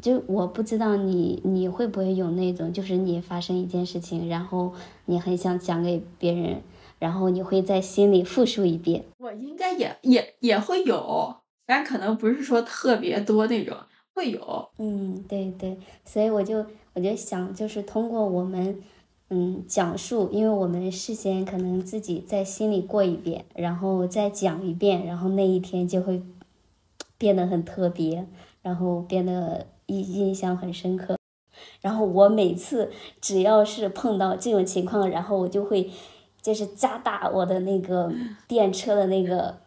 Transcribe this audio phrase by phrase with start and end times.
[0.00, 4.72] 就我不知道你你会不会有那种，就是你发生一件事情，然后
[5.06, 6.62] 你很想讲给别人，
[7.00, 9.04] 然后你会在心里复述一遍。
[9.18, 11.34] 我应该也也也会有，
[11.66, 13.76] 但可能不是说特别多那种，
[14.14, 14.68] 会有。
[14.78, 18.80] 嗯，对对，所以我就我就想，就是通过我们
[19.30, 26.22] 嗯讲述，因为我们事先可能自己在心里过一遍，然后再讲一遍，然后那一天就会
[27.18, 28.24] 变得很特别，
[28.62, 29.66] 然后变得。
[29.88, 31.18] 印印象很深刻，
[31.82, 35.90] 然后我每次只要是碰到这种情况，然后我就会
[36.40, 38.12] 就是加大我的那个
[38.46, 39.58] 电车的那个，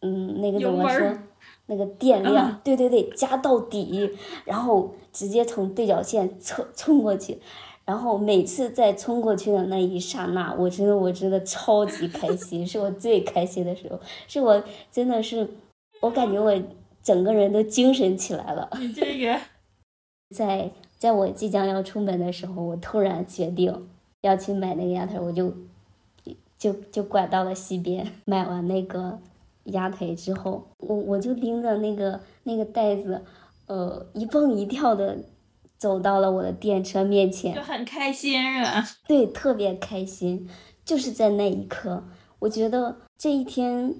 [0.00, 1.18] 嗯，那个怎么说？
[1.66, 4.10] 那个电量，对对对，加到底，
[4.44, 7.38] 然后直接从对角线冲冲过去，
[7.84, 15.48] 然后每次在冲过去的那一刹那，我真的我真的超级开心，是我最开心的时候，是我真的是，
[16.00, 16.54] 我感觉我。
[17.08, 18.68] 整个人都精神起来了。
[18.78, 19.40] 你这个，
[20.36, 23.88] 在在我即将要出门的时候，我突然决定
[24.20, 25.50] 要去买那个鸭腿，我就
[26.58, 28.06] 就就拐到了西边。
[28.26, 29.18] 买完那个
[29.64, 33.24] 鸭腿之后，我我就拎着那个那个袋子，
[33.68, 35.16] 呃，一蹦一跳的
[35.78, 38.86] 走到了我的电车面前，就很开心啊。
[39.06, 40.46] 对，特别开心。
[40.84, 42.04] 就是在那一刻，
[42.40, 43.94] 我觉得这一天。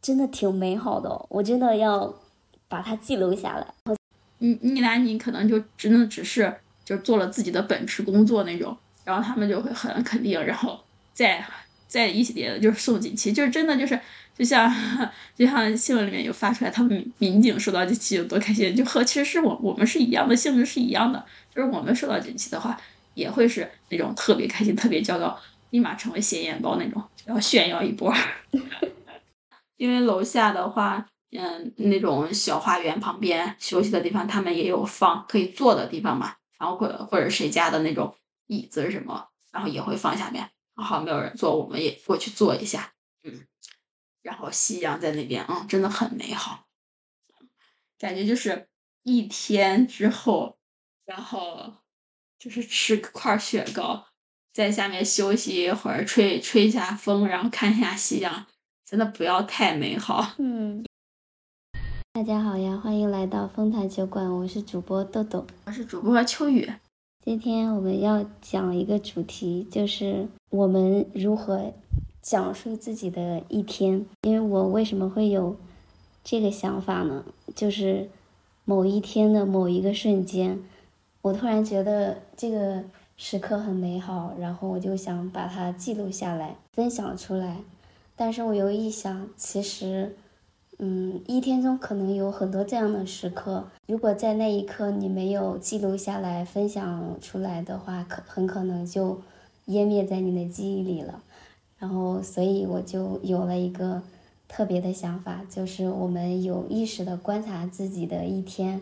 [0.00, 2.14] 真的挺美好的，我真的要
[2.68, 3.66] 把它记录下来。
[4.38, 10.78] 你你俩你可能就真的只是就做了自己的本职工作那种，然后他们就会很肯定，然后
[11.12, 11.44] 再
[11.88, 13.98] 再一起的就是送锦旗，就是真的就是
[14.36, 14.72] 就像
[15.34, 22.80] 就像新闻里面有发出来，他们民警收到锦旗有多开心，就和其实是我我们是一样的性质是一样的，就是我们收到锦旗的话
[23.14, 25.36] 也会是那种特别开心、特别骄傲，
[25.70, 28.14] 立马成为显眼包那种，要炫耀一波。
[29.78, 38.14] 因为楼下的话，嗯，那种小花园旁边休息的地方，他们也有放可以坐的地方嘛，然后或者或者谁家的那种
[38.46, 43.46] 椅子什么，然后也会放下面，刚好没有人坐，我们也过去坐一下，嗯，
[44.20, 46.66] 然后夕阳在那边，嗯，真的很美好，
[47.98, 48.68] 感觉就是
[49.04, 50.58] 一天之后，
[51.04, 51.74] 然后
[52.38, 54.06] 就是吃块雪糕，
[54.52, 58.46] 在下面休息一会儿，吹吹一下风，然后看一下夕阳。
[58.90, 60.26] 真的不要太美好。
[60.38, 60.82] 嗯，
[62.14, 66.72] 大家好呀，欢迎来到丰台酒馆，我是主播豆豆，我是主播秋雨。
[67.22, 71.70] 今天我们要讲一个主题，就是我们如何
[72.22, 74.06] 讲述自己的一天。
[74.22, 75.54] 因为我为什么会有
[76.24, 77.26] 这个想法呢？
[77.54, 78.08] 就是
[78.64, 80.58] 某一天的某一个瞬间，
[81.20, 82.82] 我突然觉得这个
[83.18, 87.58] 时刻很美好，然后我就想把它记录下来，分享出来。
[88.18, 90.16] 但是我又一想，其实，
[90.80, 99.22] 嗯，一天中可能有很多这样的时刻，如果在那一刻你没有记录下来、分享出来的话，可很可能就
[99.68, 101.22] 湮灭在你的记忆里了。
[101.78, 104.02] 然后，所以我就有了一个
[104.48, 108.80] 特别的想法，就是我们有意识的观察自己的一天，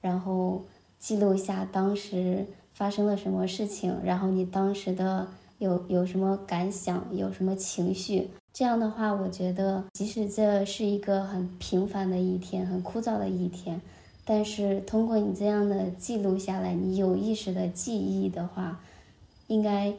[0.00, 0.64] 然后
[0.98, 5.28] 记录下当时发生了什么事情，然后你当时的
[5.58, 8.30] 有有什么感想，有什么情绪。
[8.52, 13.80] 这样的话，我觉得即使这是一个很平凡的一天，很枯燥的一天，
[14.24, 18.80] 但是通过你这样的记录下来，你有意识的记忆的话，
[19.46, 19.92] 应该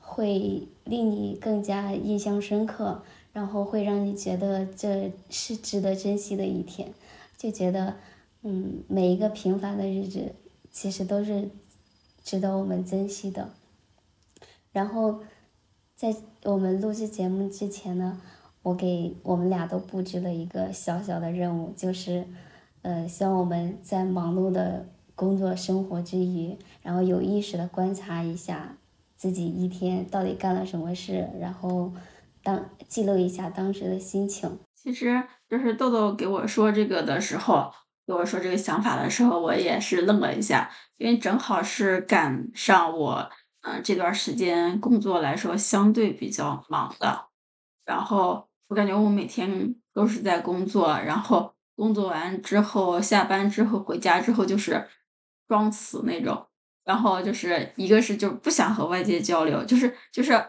[0.00, 3.02] 会令你更加印象深刻，
[3.32, 6.92] 然后会让你觉得这是值得珍惜的一天，
[7.38, 7.96] 就觉得，
[8.42, 10.34] 嗯，每一个平凡的日子
[10.70, 11.48] 其实都是
[12.22, 13.48] 值得我们珍惜的，
[14.72, 15.22] 然后。
[15.94, 16.12] 在
[16.42, 18.20] 我们录制节目之前呢，
[18.62, 22.26] 我给我们俩都布置了一个小小的任务，就是，
[22.80, 24.84] 呃，希望我们在忙碌的
[25.14, 28.76] 工作生活之余，然后有意识的观察一下
[29.16, 31.92] 自己一天到底干了什么事，然后
[32.42, 34.58] 当记录一下当时的心情。
[34.74, 37.70] 其实就是豆豆给我说这个的时候，
[38.04, 43.30] 给我说这个想法的时候，我也是愣了一下，因为正好是赶上我。
[43.62, 47.28] 嗯，这段时间工作来说相对比较忙的，
[47.84, 54.88] 然后我感觉我每天都是在工作，然后工作完之后下班之后回家之后就是
[55.46, 56.48] 装死那种，
[56.84, 60.44] 然后就是一个是就不想和外界交流，就是就是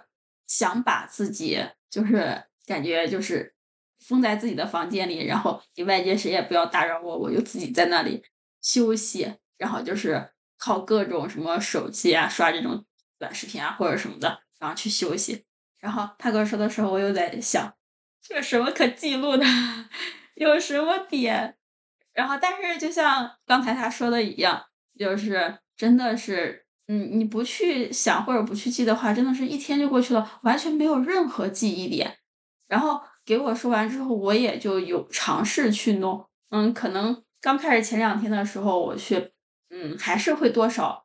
[0.47, 3.53] 想把自己就是感觉就是
[3.99, 8.23] 封在自己的房间里，然后你外界谁也不要打扰我，我就自己在那里
[8.59, 12.83] 休息，然后就是靠各种什么手机啊刷这种。
[13.23, 15.45] 短视频啊，或者什么的，然后去休息。
[15.79, 17.73] 然后他跟我说的时候，我又在想，
[18.21, 19.45] 这有什么可记录的？
[20.35, 21.55] 有什么点
[22.13, 24.65] 然后，但是就像刚才他说的一样，
[24.99, 32.17] 就是真的是，嗯，你不去想或者不去记的话，真的是一天就过去了，完全没有任何记忆点。
[32.67, 39.31] 然后给我说完之后，我也就有尝试去弄，嗯，可能刚开始前两天的时候，我去，
[39.69, 41.02] 嗯，还是会多少，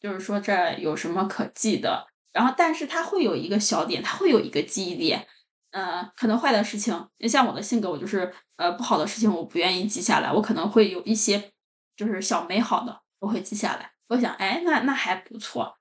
[0.00, 2.06] 就是说这有什么可记的。
[2.32, 5.26] 然后，但是它会有一个小点，它会有一个记忆点。
[5.70, 10.32] 呃，可能坏的事情，像我的性格，我就是呃不好的事情，我不愿意记下来。
[10.32, 11.52] 我可能会有一些
[11.96, 13.92] 就是小美好的，我会记下来。
[14.08, 15.76] 我想，哎，那那还不错。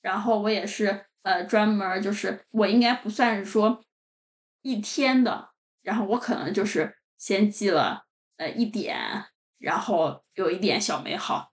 [0.00, 3.82] 然后我也是呃专门就是我应该不算是说
[4.62, 5.50] 一天的，
[5.82, 8.04] 然后我可能就是先记了
[8.36, 9.26] 呃一点，
[9.58, 11.51] 然后有一点小美好，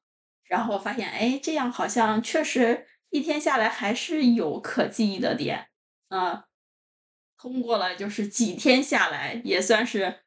[0.50, 5.70] 然后我发现哎这样好像确实一天下来还是有可记忆的点，
[6.10, 6.44] 嗯。
[7.42, 10.24] 通过了，就是几天下来，也算是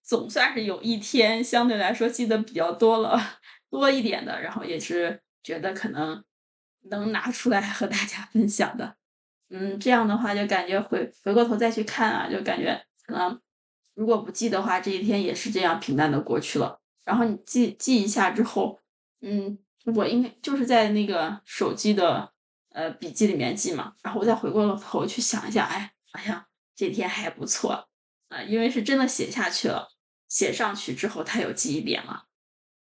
[0.00, 3.20] 总算是有一天相对来说记得比较多了，
[3.68, 6.22] 多一点的，然后也是觉得可能
[6.82, 8.94] 能拿出来和大家分享的。
[9.50, 13.40] 嗯，这样的话就感觉回回过头再去看啊，就感觉可能
[13.94, 16.78] 如果不记的话，这一天也是这样平淡的过去了。
[17.04, 18.78] 然后你记记一下之后，
[19.22, 19.58] 嗯，
[19.96, 22.30] 我应该就是在那个手机的
[22.70, 26.44] 呃笔记里面记嘛，然后我再回过头去想一下，哎，好像。
[26.74, 27.86] 这天还不错
[28.28, 29.88] 啊，因为是真的写下去了，
[30.26, 32.24] 写上去之后它有记忆点了。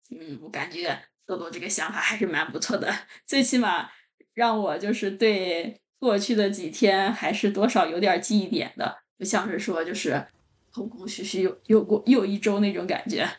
[0.09, 2.91] 嗯，我感觉豆豆这个想法还是蛮不错的，
[3.27, 3.89] 最起码
[4.33, 10.25] 让我就是对过去的几天还是多少有点记忆点的，不像是说就是
[10.73, 13.29] 空空虚虚又又过又一周那种感觉。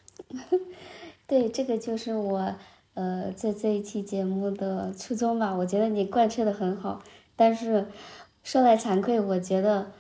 [1.26, 2.54] 对，这个就是我
[2.94, 5.54] 呃在这一期节目的初衷吧。
[5.54, 7.02] 我觉得你贯彻的很好，
[7.36, 7.86] 但是
[8.42, 9.92] 说来惭愧，我觉得。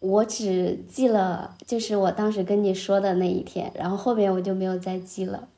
[0.00, 5.48] 我只记了，就是我当时跟你说的那一天，然后后面我就没有再记了。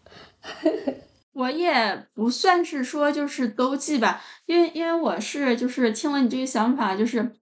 [1.34, 7.32] 我也不算是说就是都记吧，因为因为我是就是听了你这个想法，就是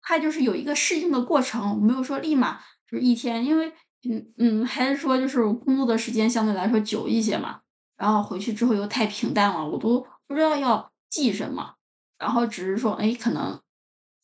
[0.00, 3.70] 它就是有一个适应的过程，我没有说立马就是一天，因为
[4.08, 7.60] 嗯嗯，还是说就是工作的时间相对来说久一些嘛，
[7.96, 11.74] 然后回去之后又太平淡了，我都不知道要记什么，
[12.18, 13.60] 然后只是说哎可能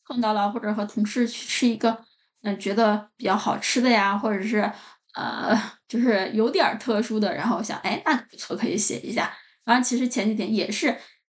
[0.05, 2.05] 碰到了或者和同事去吃一个。
[2.45, 4.69] 嗯，觉得比较好吃的呀，或者是
[5.15, 9.31] 呃，就是有点特殊的，然后想，哎，那不错，可以写一下。
[9.63, 10.93] 然后其实前几天也是，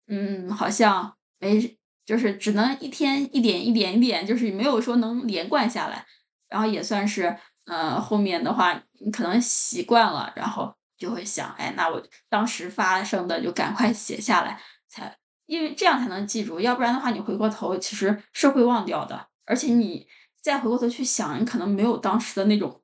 [0.09, 6.05] 嗯，好像没，就是只能一天一点一点一点，就是没有说能连贯下来。
[6.51, 15.17] 然后也算是，呃，后面的话你可能习惯了，然后就会想，哎，那我当时发生的就赶快写下来，才
[15.47, 20.07] 因为这样才能记住，要不然的话你回过头其实是会忘掉的，而且你。
[20.41, 22.81] 再回过头去想，你可能没有当时的那种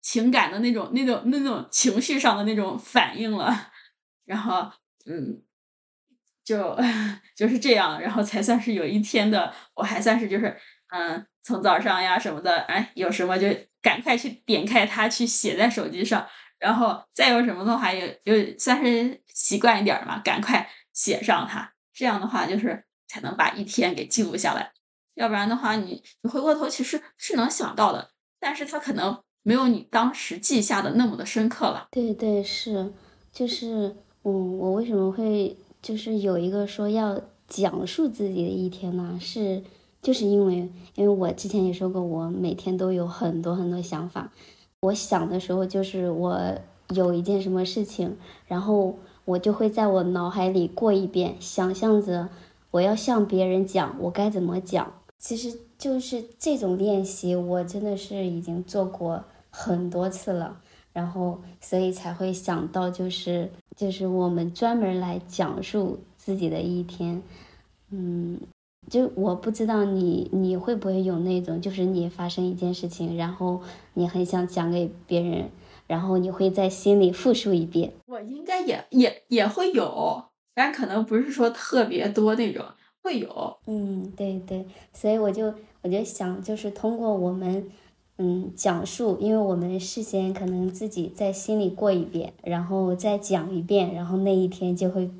[0.00, 3.54] 情感的那种、那种、那种情绪上的那种反应了，
[4.24, 4.72] 然后，
[5.04, 5.42] 嗯，
[6.42, 6.76] 就
[7.36, 10.56] 就是这样，然后才算是有一天的，我还算是就是，
[10.88, 13.46] 嗯，从早上呀什么的，哎，有什么就
[13.82, 16.26] 赶快去点开它去写在手机上，
[16.64, 24.72] 然后再有什么的话，也就算是习惯一点嘛，赶快写上它，这样的话就是才能把一天给记录下来。
[25.14, 28.08] 要不然的话，你你回过头其实是能想到的，
[28.40, 31.88] 但是他可能没有你当时记下的那么的深刻了。
[31.90, 32.90] 对对是，
[33.30, 39.18] 就是嗯，我为什么会就是有一个说要讲述自己的一天呢？
[39.20, 39.62] 是
[40.00, 40.56] 就是因为
[40.94, 44.32] 因为我之前也说过，我每天都有很多很多想法。
[44.84, 46.38] 我想的时候，就是我
[46.90, 52.28] 有一件什么事情，然后我就会在我脑海里过一遍，想象着
[52.70, 54.92] 我要向别人讲，我该怎么讲。
[55.18, 60.60] 其实就是这种练习，我真的是已经做过很多次了，
[60.92, 67.22] 然后所以才会想到，就是就是我们专门来讲述自己的一天，
[67.90, 68.38] 嗯，
[68.88, 73.60] 就我不知道你你会不会有那种，就是你发生一件事情，然后
[73.94, 75.48] 你很想讲给别人，
[75.86, 77.92] 然后你会在心里复述一遍。
[78.06, 80.24] 我应该也也也会有，
[80.54, 82.64] 但可能不是说特别多那种。
[83.02, 84.64] 会有，嗯，对对，
[84.94, 87.70] 所以我就我就想，就是通过我们，
[88.16, 95.10] 嗯，讲述，因为我们事先可能自己在心里过一遍，然后再讲一遍，然后那一天就会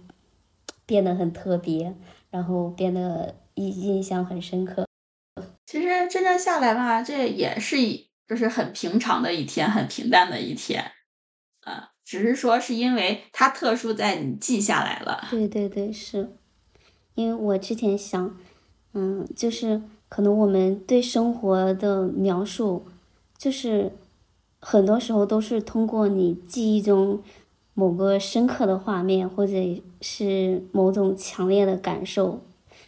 [0.87, 1.95] 变得很特别，
[2.31, 4.87] 然后变得印印象很深刻。
[5.67, 10.93] 其实真正下来吧，这也是一就是很平常的一天，很平淡的一天，
[11.63, 15.27] 啊，只是说是因为它特殊，在你记下来了。
[15.31, 16.37] 对对对，是。
[17.15, 18.37] 因为我之前想，
[18.93, 22.87] 嗯，就是可能我们对生活的描述，
[23.39, 23.93] 就是
[24.61, 27.23] 很多时候都是通过你记忆中
[27.73, 29.53] 某个深刻的画面，或者
[30.01, 32.45] 是某种强烈的感受。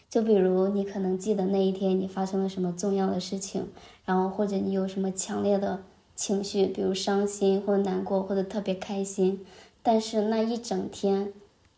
[0.09, 3.67] 就比如你可能记得那一天你发生了什么重要的事情，
[4.05, 5.83] 然后或者你有什么强烈的
[6.15, 9.45] 情绪，比如伤心或难过或者特别开心，
[9.83, 11.33] 但是那一整天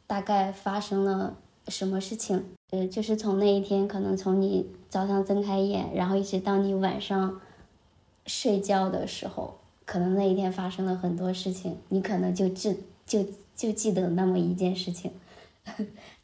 [0.05, 2.45] 大概发生了什么事情？
[2.71, 7.41] 呃，就是从那一天，可能从你早上睁开眼，然后一直到你晚上
[8.27, 9.55] 睡觉的时候，
[9.85, 15.11] 可能那一天发生了很多事情，你可能就记就就记得那么一件事情。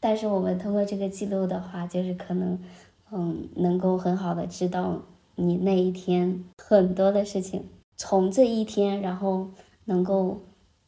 [0.08, 2.56] 但是我们通过这个记录的话，就是可能，
[3.10, 5.02] 嗯，能够很好的知道
[5.34, 9.50] 你那一天很多的事情，从这一天，然后
[9.86, 10.40] 能够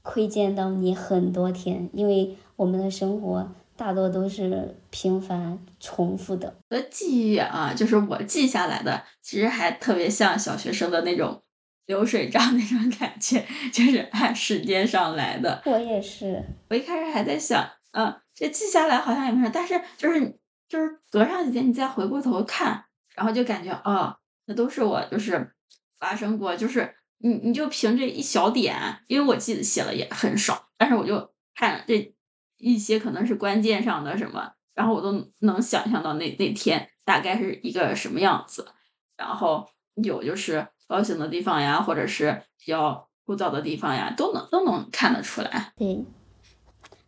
[0.03, 6.55] 窥见到你很多天，因为我们的生活大多都是平凡重复的。
[6.71, 11.41] 我的记忆啊，就是我记下来的，其实还特别像小学生的那种
[11.87, 13.45] 流水账那种感觉，
[13.75, 15.61] 就是按时间上来的。
[15.67, 17.69] 我也是，我一开始还在想。
[17.93, 25.53] 嗯，这记下来好像也没事，但是就是就是隔上几天你再回过头看，然后就感觉啊，那都是我就是
[25.99, 28.77] 发生过，就是你你就凭这一小点，
[29.09, 32.15] 因为我记得写了也很少，但是我就看这
[32.59, 38.69] 一些可能是关键上的什么，然后我都能想象到那那天大概是一个什么样子，
[39.17, 45.73] 然后有就是高兴的地方呀，或者是比较枯燥的地方呀，都能都能看得出来。
[45.77, 46.05] 对。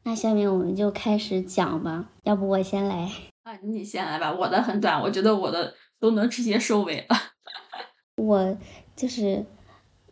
[0.03, 3.11] 那下面我们就开始讲吧，要不我先来
[3.43, 7.17] 啊，你先来吧，我的很短，我觉得我的都能直接收尾了。
[8.17, 8.59] 我
[8.97, 9.45] 就是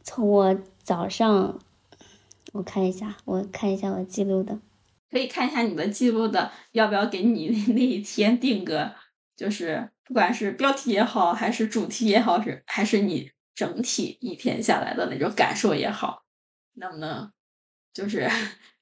[0.03, 1.59] 从我早上，
[2.53, 4.61] 我看一下，我看一下我记录的，
[5.11, 8.95] 可以看一下你的记录的，要不要给你那一天定个，
[9.35, 16.25] 就是不管是标题也好，还是主题也好，是还是你整体一天下来的那种感受也好，
[16.75, 17.33] 能不能
[17.93, 18.31] 就是？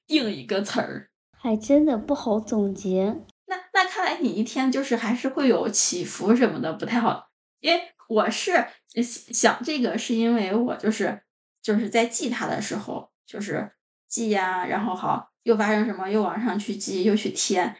[0.07, 3.23] 定一个词儿，还真的不好总结。
[3.45, 7.29] 那那看来你一天就是还是会有起伏什么的，不太好。
[7.59, 8.65] 因为我是
[9.03, 11.21] 想这个，是因为我就是
[11.61, 13.71] 就是在记它的时候，就是
[14.07, 17.75] 记呀，然后好又发生什么，又往上去记，又去填，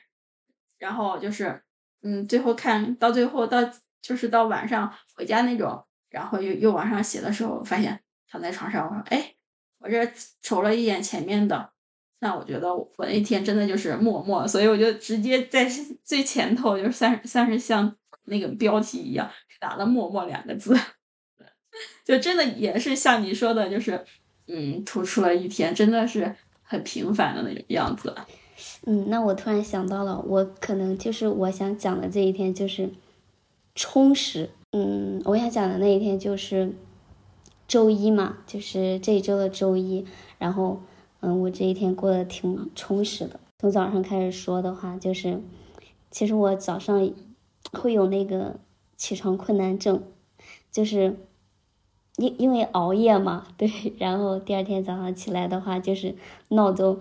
[0.77, 1.63] 然后就是
[2.01, 3.59] 嗯，最后看到最后到
[4.01, 9.35] 就是到晚上回家那种，然后又又往上写的时候，发现躺在床上，我说哎，
[9.79, 11.71] 我这瞅了一眼前面的。
[12.19, 15.69] 那我觉得我那天真的就是默默，所以我就直接在
[16.03, 17.95] 最前头，就是算算是像
[18.25, 20.75] 那个标题一样打了“默默”两个字，
[22.03, 24.03] 就真的也是像你说的，就是
[24.47, 28.15] 嗯，突出了一天，真的是很平凡的那种样子。
[28.87, 32.89] 嗯，那我突然想到了，我可能就是我想讲的这一天就是
[33.75, 34.49] 充实。
[34.71, 36.73] 嗯，我想讲的那一天就是
[37.67, 40.03] 周一嘛，就是这一周的周一，
[40.39, 40.81] 然后。
[41.21, 43.39] 嗯，我这一天过得挺充实的。
[43.59, 45.41] 从早上开始说的话，就是，
[46.11, 47.11] 其实我早上
[47.73, 48.59] 会有那个
[48.95, 50.03] 起床困难症，
[50.71, 51.17] 就是
[52.17, 53.69] 因因为熬夜嘛， 对。
[53.97, 56.15] 然后第二天早上起来的话，就是
[56.49, 56.99] 闹钟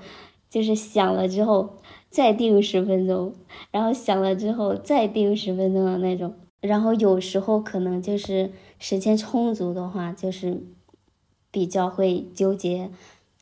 [0.49, 1.77] 就是响了之后
[2.09, 3.35] 再定十分钟，
[3.71, 6.35] 然后响了之后再定十分钟的那种。
[6.63, 10.63] 然后有时候可能就是时间充足的话，就是
[11.51, 12.91] 比较会纠结。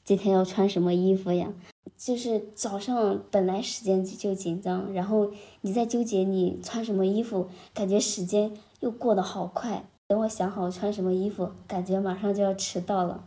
[0.04, 1.48] 今天要穿什么衣服呀？
[1.96, 5.32] 就是早上本来时间就紧张，然后
[5.62, 9.84] 你在纠结你穿什么衣服，感觉时间又过得好快。
[10.06, 13.24] 等我想好穿什么衣服，感觉马上就要迟到了。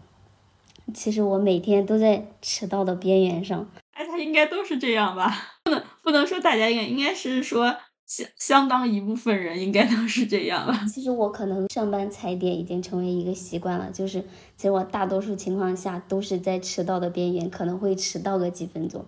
[0.94, 3.68] 其实我每天都在迟到的边缘上。
[3.94, 5.34] 哎，他应该都是这样吧？
[5.64, 7.76] 不能不能说大家应该，应该是说。
[8.08, 10.74] 相相当一部分人应该都是这样了。
[10.88, 14.22] 其实我可能上班踩点已经成为一个习惯了，就是
[14.56, 19.04] 其实我大多数情况下都是在迟到的边缘，可能会迟到个几分钟。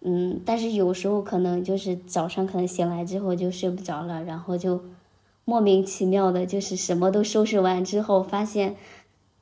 [0.00, 4.82] 嗯，但是有时候可能就是早上可能醒来之后就睡不着了，然后就
[5.44, 8.74] 莫名其妙的，就是什么都收拾完之后，发现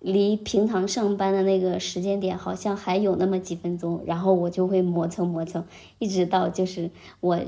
[0.01, 5.65] 离平常上班的那个时间点好像还有那么几分钟，然后我就会磨蹭磨蹭，
[5.99, 6.91] 一直到就是
[7.21, 7.41] 我。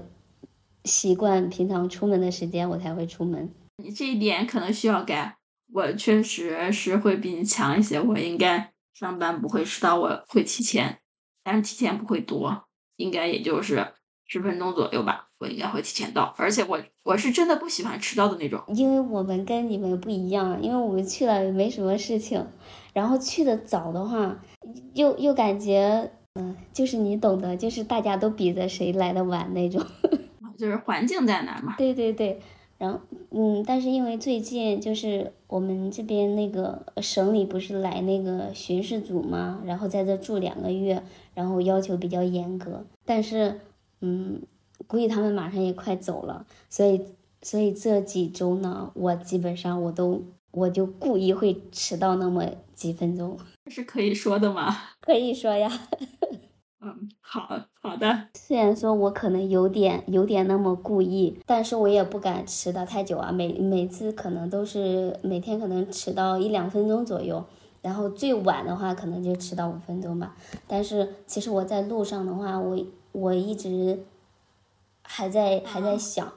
[0.84, 3.50] 习惯平常出门的时间，我才会出门。
[3.82, 5.36] 你这一点可能需要改。
[5.74, 7.98] 我确实是会比你强一些。
[7.98, 10.98] 我应该上班不会迟到，我会提前，
[11.42, 12.64] 但是提前不会多，
[12.96, 13.94] 应该也就是
[14.26, 15.28] 十分钟左右吧。
[15.38, 18.62] 我应该会提前到，而且我我是真的不喜欢迟到的那种。
[18.68, 22.46] 因为我们跟你们不一样，因为我们去了没什么事情，
[22.92, 24.38] 然后去的早的话，
[24.92, 29.82] 又又感觉，嗯，就是你懂得，就是大家都比着谁来的晚那种。
[30.62, 31.74] 就是环境在哪嘛？
[31.76, 32.40] 对对对，
[32.78, 33.00] 然后
[33.30, 41.02] 嗯，但是因为最近就是我们这边那个省里不是来那个巡视组嘛，然后在这住两个月，
[41.34, 43.58] 然后要求比较严格，但是
[44.02, 44.40] 嗯，
[44.86, 47.04] 估计他们马上也快走了，所以
[47.42, 54.72] 所以这几周呢，我基本上我都我就故意会迟到那么几分钟，这是可以说的吗？
[55.02, 55.68] 可以说呀。
[56.84, 57.48] 嗯，好
[57.80, 58.26] 好的。
[58.34, 63.30] 虽然说我可能有点有点那么故意，但是我也不敢迟到太久啊。
[63.30, 67.44] 每每次可能都是每天可能迟到一两分钟左右，
[67.82, 70.34] 然后最晚的话可能就迟到五分钟吧。
[70.66, 72.76] 但是其实我在路上的话，我
[73.12, 74.04] 我一直
[75.02, 76.32] 还在还在想，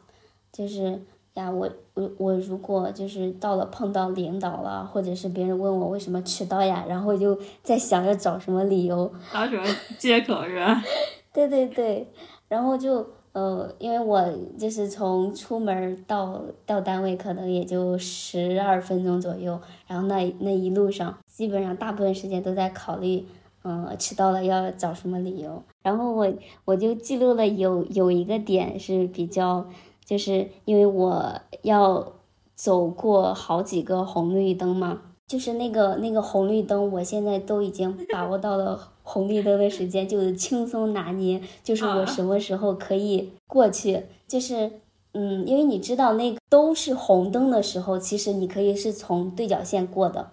[0.51, 1.01] 就是
[1.33, 9.63] 呀，我我我如果就是到了碰到领导了，或者是别人问我为什么迟到呀，然后我就在想要找什么理由，找什么
[9.97, 10.83] 借口是吧？
[11.33, 12.07] 对对对，
[12.47, 14.23] 然后就呃，因为我
[14.57, 23.25] 就是从出门到到单位可能也就十二分钟左右，然后那那一路上基本上大部分时间都在考虑，
[23.65, 25.61] 嗯，迟到了要找什么理由。
[25.81, 26.33] 然后我
[26.63, 29.67] 我就记录了有有一个点是比较，
[30.05, 32.13] 就是因为我要
[32.53, 38.91] 走过好几个红绿灯嘛，就是那个那个红绿灯，我现在都已经 把握到了。
[39.07, 44.79] 红绿灯的时间就是轻松拿捏，就是我什么时候可以过去，就是
[45.13, 50.31] 嗯，因为你知道那个都是红灯的时候，其实你可以是从对角线过的，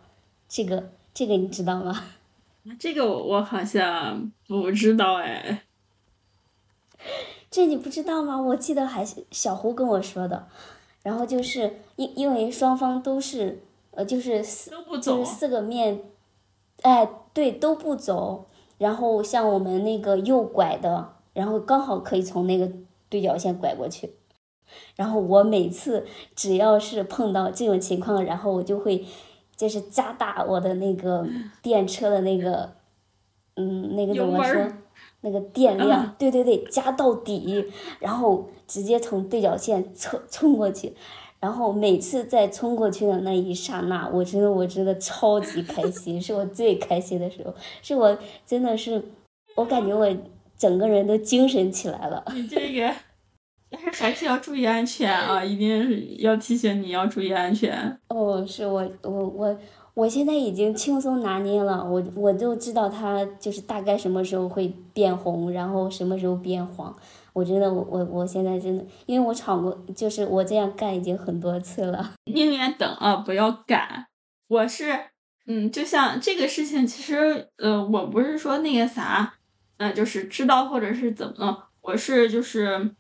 [0.48, 2.02] 这个这个你知道吗？
[2.80, 5.64] 这个我好像不知道哎，
[7.52, 8.40] 这你不知道吗？
[8.40, 10.48] 我记得还是小胡跟我说的，
[11.02, 14.70] 然后就是因因为双方都是呃就是四
[15.02, 16.02] 就是四个面，
[16.80, 18.46] 哎对都不走。
[18.78, 22.68] 然后像我们那个右拐的，然后刚好可以从那个
[23.08, 24.14] 对角线拐过去。
[24.96, 29.04] 然后我每次只要是碰到这种情况，然后我就会
[29.54, 31.24] 就是加大我的那个
[31.60, 32.72] 电车的那个，
[33.56, 34.66] 嗯，那个怎么说？
[35.22, 37.64] 那个电量，对对对，加到底，
[37.98, 40.92] 然后直接从对角线冲冲过去。
[41.40, 49.02] 然后每次在冲过去的那一刹那，我真的我真的超级开心，是我最开心的时候，是我真的是，
[49.56, 50.08] 我感觉我
[50.56, 52.24] 整个人都精神起来了。
[52.32, 52.94] 你这 个，
[53.68, 55.44] 但是还是要注意安全啊！
[55.44, 57.98] 一定要提醒你要注意安全。
[58.06, 59.58] 哦，是我我我
[59.94, 66.94] 我现在已经轻松拿捏了，我我就知道它就是大概什么时候会变红，然后什么时候变黄。
[67.34, 72.12] 我觉得我我我现在真的，因为我闯过，就是我这样干已经很多次了。
[72.32, 74.06] 宁愿等啊，不要赶。
[74.48, 74.98] 我是，
[75.46, 79.34] 嗯，就像这个事情，其实，呃，我不是说那个啥，
[79.76, 82.90] 呃，就是知道或者是怎么，我是就是，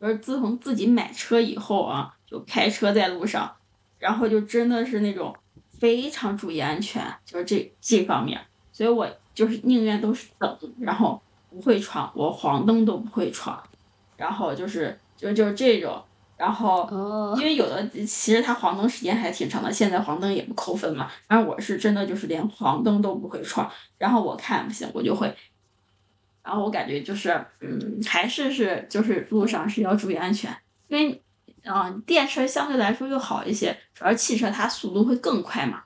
[0.00, 3.52] 呃自从自己买车以后啊，就开车在路上，
[3.98, 5.34] 然后就真的是那种
[5.80, 8.40] 非常注意安全，就是这这方面，
[8.70, 11.20] 所以我就是宁愿都是等，然后。
[11.52, 13.60] 不会闯，我黄灯都不会闯，
[14.16, 16.00] 然后就是就就是这种，
[16.36, 16.88] 然后
[17.36, 21.10] 因为有的其实它黄灯时间还挺长的，现在黄灯也不扣分嘛。
[21.26, 25.34] 然后我是真的就是连黄灯都不会闯，然后我看不行我就会，
[26.44, 31.20] 然后我感觉就是嗯还是是就是路上是要注意安全，因为
[31.64, 35.82] 嗯电车相对来说又好一些，主要汽车它速度会更快嘛，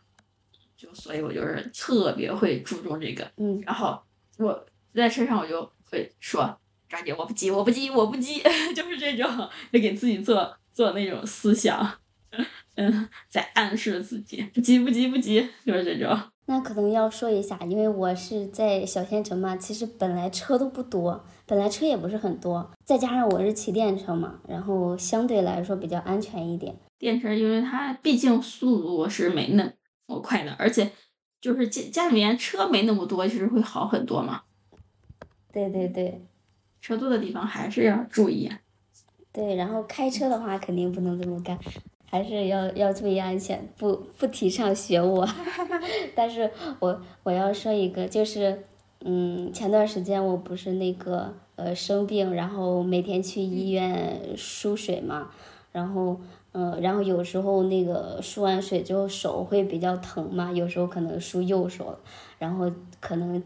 [0.76, 4.02] 就所以我就是特别会注重这个，嗯，然后
[4.38, 4.66] 我。
[4.94, 6.56] 在车上我就会说，
[6.88, 8.40] 张姐，我不急，我不急，我不急，
[8.76, 11.98] 就是这种，就给自己做做那种思想，
[12.76, 16.16] 嗯，在暗示自己不急不急不急，就是这种。
[16.46, 26.76] 那可能要说一下，因为我是在小县城嘛，其实本来车都不多，本来车也不是很多，再加上我是骑电车嘛，然后相对来说比较安全一点。
[26.98, 29.72] 电车因为它毕竟速度是没那
[30.06, 30.92] 么快的，而且
[31.40, 34.42] 就是家家里面车没那么多，其实会好很多嘛。
[35.52, 36.26] 对对对，
[36.80, 38.50] 车多的地方还是要注意。
[39.32, 41.58] 对，然后开车的话肯定不能这么干，
[42.14, 45.28] 还是要要注意安全，不不提倡学我。
[46.14, 46.48] 但是
[46.78, 48.62] 我我要说一个，就是
[49.00, 55.28] 嗯，前段时间我不是那个呃生病，然后每天去医院输水嘛，
[55.72, 56.20] 然后
[56.52, 61.98] 嗯，然后有时候那个输完水之后手会比较疼嘛，有时候可能输右手，
[62.38, 63.42] 然后可能。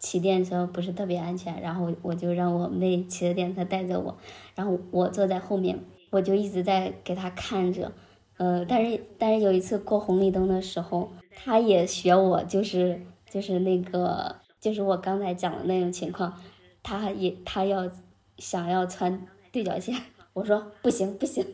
[0.00, 4.14] 骑电车不是特别安全，然后我就让我妹骑着电车带着我，
[4.54, 5.78] 然后我坐在后面，
[6.14, 7.90] 我就一直在给他看着，
[8.36, 16.40] 呃，但是但是有一次过红绿灯的时候，他也学我，就是就是那个就是我刚才讲的那种情况，
[16.84, 17.90] 他也他要
[18.38, 19.92] 想要穿对角线，
[20.34, 21.44] 我说不行不行，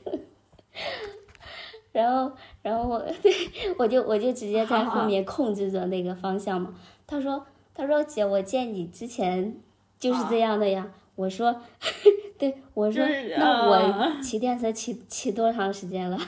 [1.92, 3.32] 然后，然后我 对
[3.78, 6.74] 我就我就直接在后面控制着那个方向嘛。
[7.06, 9.56] 他说他说姐，我见你之前
[9.98, 10.92] 就是这样的呀。
[11.20, 11.54] 我说，
[12.38, 13.04] 对我说，
[13.36, 16.18] 那我骑电车骑骑多长时间了？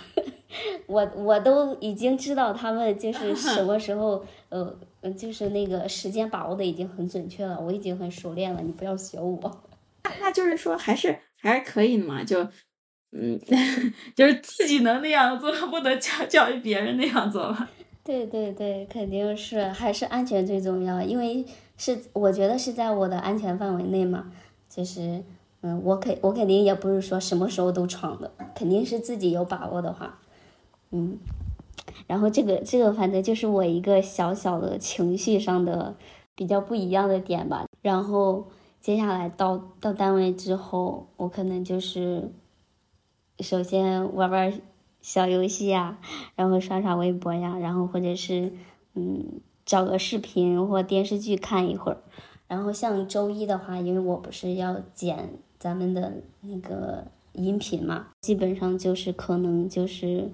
[0.86, 4.76] 我我都已经知道他们就是 什么时候，呃，
[5.16, 9.62] 就是那个时间把握的已经很准确了，我已经很熟练了，你不要学我。
[10.20, 12.46] 那就是说，还是还是可以的嘛，就，
[13.12, 13.40] 嗯，
[14.14, 17.70] 就是自己能那样做，不能教教育别人那样做吧。
[18.04, 21.42] 对对对，肯定是还是安全最重要，因为
[21.78, 24.30] 是我觉得是在我的安全范围内嘛。
[24.74, 25.22] 就是，
[25.60, 30.18] 嗯，我肯我肯定也不是说什么时候都闯的，肯定是自己有把握的话，
[30.92, 31.18] 嗯，
[32.06, 35.94] 然后这个这个反正就是我一个小小的情绪上的
[36.34, 37.66] 比较不一样的点吧。
[37.82, 38.48] 然后
[38.80, 42.32] 接下来到到单位之后，我可能就是
[43.40, 44.58] 首先玩玩
[45.02, 45.98] 小游戏呀，
[46.34, 48.54] 然后刷刷微博呀，然后或者是
[48.94, 51.98] 嗯找个视频或电视剧看一会儿。
[52.52, 56.12] 然后像周一的话，因为我不是要剪咱们的
[56.42, 60.28] 那个音频嘛，基本上就是可能就是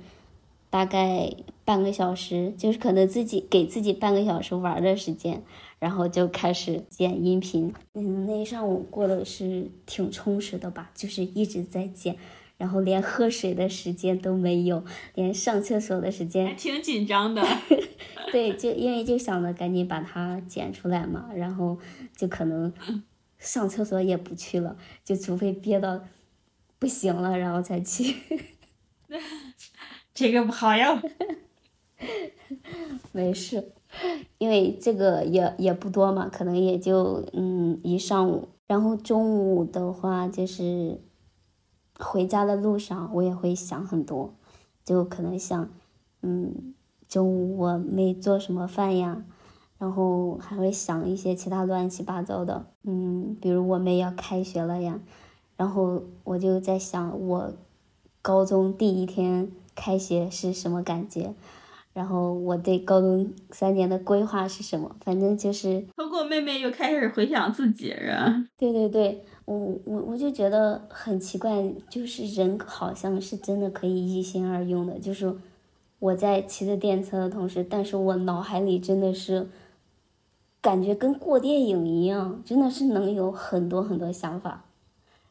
[0.69, 1.33] 大概
[1.65, 5.41] 半个小时，就是可能自己给自己半个小时玩的时间，
[5.79, 7.73] 然后就开始剪音频。
[7.95, 12.17] 嗯，那一上午过得是挺充实的吧，就是一直在剪。
[12.59, 17.43] 然后连喝水的时间都没有，连上厕所的时间，挺紧张的。
[18.33, 21.79] 对，就因为就想着赶紧把它剪出来嘛，然后
[22.17, 22.71] 就可能
[23.39, 26.01] 上厕所也不去了，就除非憋到
[26.81, 28.17] 不行了，然后才去。
[30.13, 31.01] 这个不好呀。
[33.13, 33.73] 没事，
[34.39, 41.01] 因为这个也也不多嘛，可能也就嗯一上午，然后中午的话就是。
[41.99, 44.33] 回家的路上，我也会想很多，
[44.85, 45.69] 就可能想，
[46.23, 46.75] 嗯，
[47.09, 49.25] 中午我没做什么饭呀，
[49.79, 55.01] 然后还会想一些其他乱七八糟的，嗯，比如我们要开学了呀，
[55.57, 57.53] 然后我就在想，我
[58.23, 61.35] 高中第一天开学是什么感觉，
[61.93, 68.45] 然后我对高中三年的规划是什么，反正就是通过妹妹又开始回想自己，了？
[68.57, 69.25] 对对对。
[69.49, 75.35] 我我我就觉得很奇怪，就是人好像是真的可以一心二用的，就是
[75.99, 79.49] 我在骑着电车的同时，但是我脑海里真的是
[80.61, 84.67] 感觉跟过电影一样，真的是能有很多很多想法，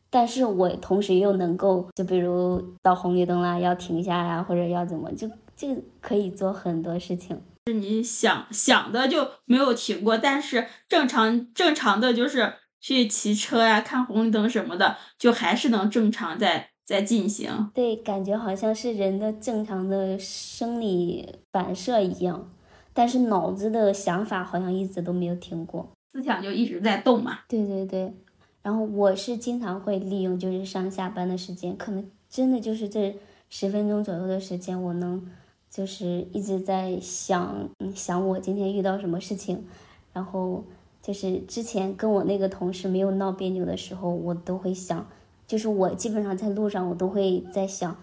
[0.10, 7.40] 但是我同时又能够，就比如到红绿灯啦，要停下呀，或者要怎么，就就可以做很多事情。
[7.68, 12.54] 是你想想的就没有停过，但是正常正常的就是。
[12.80, 17.70] 去骑车呀，看红绿灯什么的，就还是能正常在在进行。
[17.74, 22.52] 对，感觉好像是人的正常的生理反射一样，
[22.94, 27.40] 但是脑子的想法好像一直都没有停过，思想就一直在动嘛。
[27.48, 28.14] 对对对，
[28.62, 33.18] 然后我是经常会利用就是上下班的时间，可能真的就是这
[33.50, 35.30] 十分钟左右的时间，我能
[35.70, 39.66] 就是一直在想想我今天遇到什么事情，
[40.14, 40.64] 然后。
[41.08, 45.08] 就是之前跟我那个同事没有闹别扭的时候，我都会想，
[45.48, 47.98] 就是我基本上在路上，我都会在想，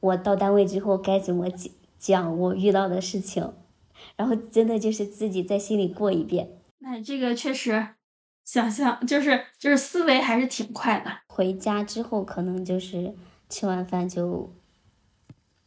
[0.00, 3.54] 我到单位之后该怎么讲讲我遇到的事情，
[4.14, 6.50] 然后真的就是自己在心里过一遍。
[6.80, 7.94] 那这个确实，
[8.44, 11.10] 想象就是就是思维还是挺快的。
[11.28, 13.14] 回家之后可能就是
[13.48, 14.52] 吃完饭就，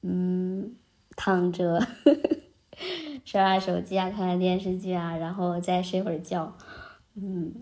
[0.03, 0.75] 嗯，
[1.15, 1.79] 躺着
[3.25, 6.55] 刷刷手机啊，看看电视剧啊，然后再睡会儿觉。
[7.15, 7.53] 嗯，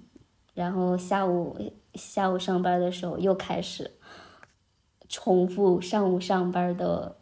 [0.53, 1.57] 然后下午
[1.93, 3.91] 下午上班的时候又开始
[5.09, 7.17] 重复上午上班的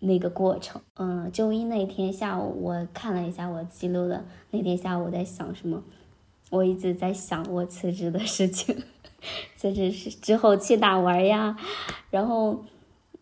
[0.00, 0.82] 那个过程。
[0.96, 5.82] 嗯，周一那天下午我看了一下我记录的那天下午我在想什么，
[6.50, 8.82] 我一直在想我辞职的事情，
[9.56, 11.56] 辞职是之后去哪玩呀？
[12.10, 12.64] 然后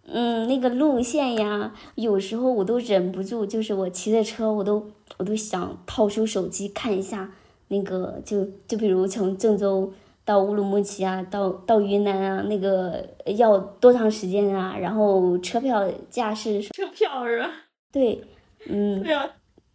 [0.06, 7.32] 嗯，那个路线呀，有时候我都忍不住，就是我骑着车，我都我都想掏出手机看一下。
[7.68, 9.92] 那个就就比如从郑州
[10.24, 14.76] 到乌鲁木齐啊，到到云南啊，那个要多长时间啊？
[14.78, 16.62] 然后车票价是？
[16.62, 17.50] 车票是吧？
[17.92, 18.22] 对，
[18.66, 19.02] 嗯。
[19.02, 19.28] 都要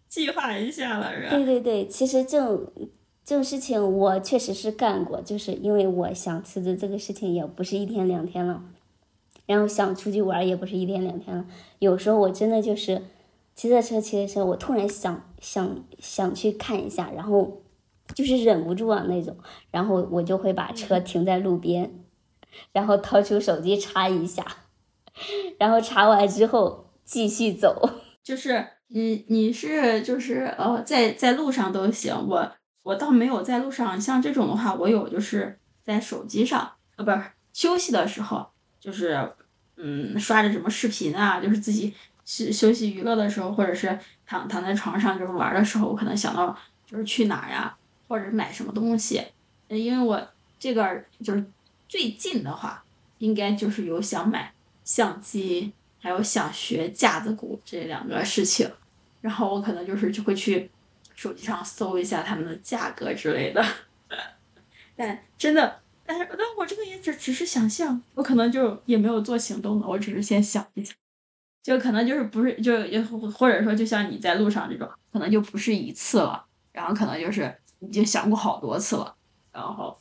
[0.08, 1.30] 计划一下了，是吧？
[1.30, 2.72] 对对对，其实这种
[3.24, 8.64] 这种事情我确实是干过，就是因为我想辞职这个事情也不是一天两天了，
[9.46, 11.46] 然后想出去玩也不是一天两天了，
[11.78, 13.02] 有时候我真的就是
[13.56, 17.62] 骑着车骑着车，我突然想想想去看一下，然后。
[18.20, 19.38] 就是忍不住啊那种，
[19.72, 21.90] 然后我就会把车停在路边，
[22.74, 24.46] 然后掏出手机查一下，
[25.58, 27.90] 然后查完之后继续走。
[28.22, 32.52] 就是你你是就是呃在在路上都行，我
[32.84, 37.22] 我倒没有在路上，像这种的话，我有就是在手机上呃不是
[37.54, 38.46] 休息的时候，
[38.82, 39.32] 就是
[39.78, 41.94] 嗯刷着什么视频啊，就是自己
[42.26, 46.54] 休休息娱乐的时候，或者是躺躺在床上就是玩的时候，我可能想到
[46.86, 47.76] 就是去哪儿呀，
[48.10, 49.24] 或者买什么东西，
[49.70, 50.28] 因为我
[50.60, 51.46] 这个就是
[51.88, 52.84] 最近的话，
[53.20, 55.72] 应该就是有想买相机。
[56.02, 58.72] 还有想学架子鼓这两个事情，
[59.20, 60.72] 然后我可能就是就会去
[61.14, 63.62] 手机上搜一下他们的价格之类的。
[64.96, 70.96] 但真的，但是但我这个也只只是想象，我可能就也没有做行动的，我只是先想一想，
[71.62, 79.16] 就可能就是不是就也或者说就像你在路上这种，可能就不是一次了，然后可能就是已经想过好多次了，
[79.52, 79.98] 然后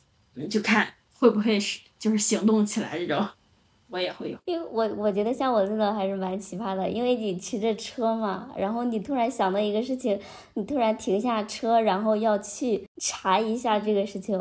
[0.49, 3.27] 就看会不会是就是行动起来这种。
[3.91, 10.19] 我也会有，因为我我觉得像我这种还是蛮奇葩的，因为你骑着车嘛，然后你突然想到一个事情，
[10.53, 14.37] 你突然停下车，然后要去查一下这个事情，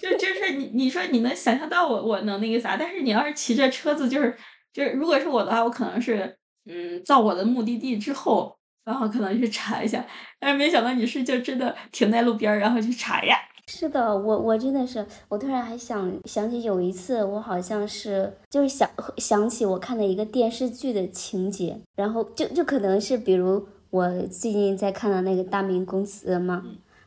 [0.00, 4.38] 就就是你你说你能想象到我我能那个啥，但是你要是骑着车子，就是
[4.72, 8.56] 就是如果是我的话，我可能是嗯到我的目的地之后，
[8.88, 10.02] 然后可能去查一下，
[10.40, 13.36] 但是没想到你是就真的停在路边儿，然后去查呀。
[13.66, 26.64] 是的，我我真的是，我突然还想想起有一次，我好像是就是想想起我看的一个电视剧的情节，然后就就可能是比如我最近在看的那个《大明宫词》嘛，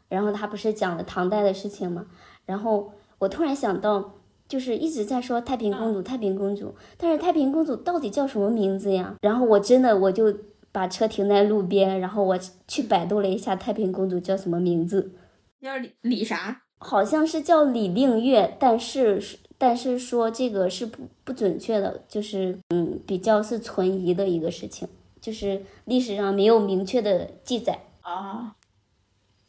[0.08, 2.06] 然后他不是讲了唐代的事情嘛，
[2.46, 4.13] 然后我突然想到，
[4.48, 9.15] 就是一直在说太平公主，太平公主，但是太平公主到底叫什么名字呀？
[9.22, 10.32] 然后我真的我就
[10.71, 15.13] 把车停在路边，然后我去百度了一下太平公主叫什么名字。
[15.62, 16.63] 叫李李啥？
[16.79, 19.21] 好像是叫李令月，但是
[19.57, 24.88] 但是说这个是不不准确的，就是嗯比较是存疑的一个事情，
[25.21, 28.55] 就是历史上没有明确的记载啊。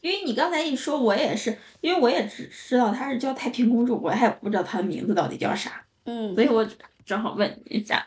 [0.03, 6.67] 因为你刚才一说，我也是，因为我也只知道她是叫太平公主，我还不知道她的名字到底叫啥，嗯，所以我
[7.07, 8.07] 正好问一下，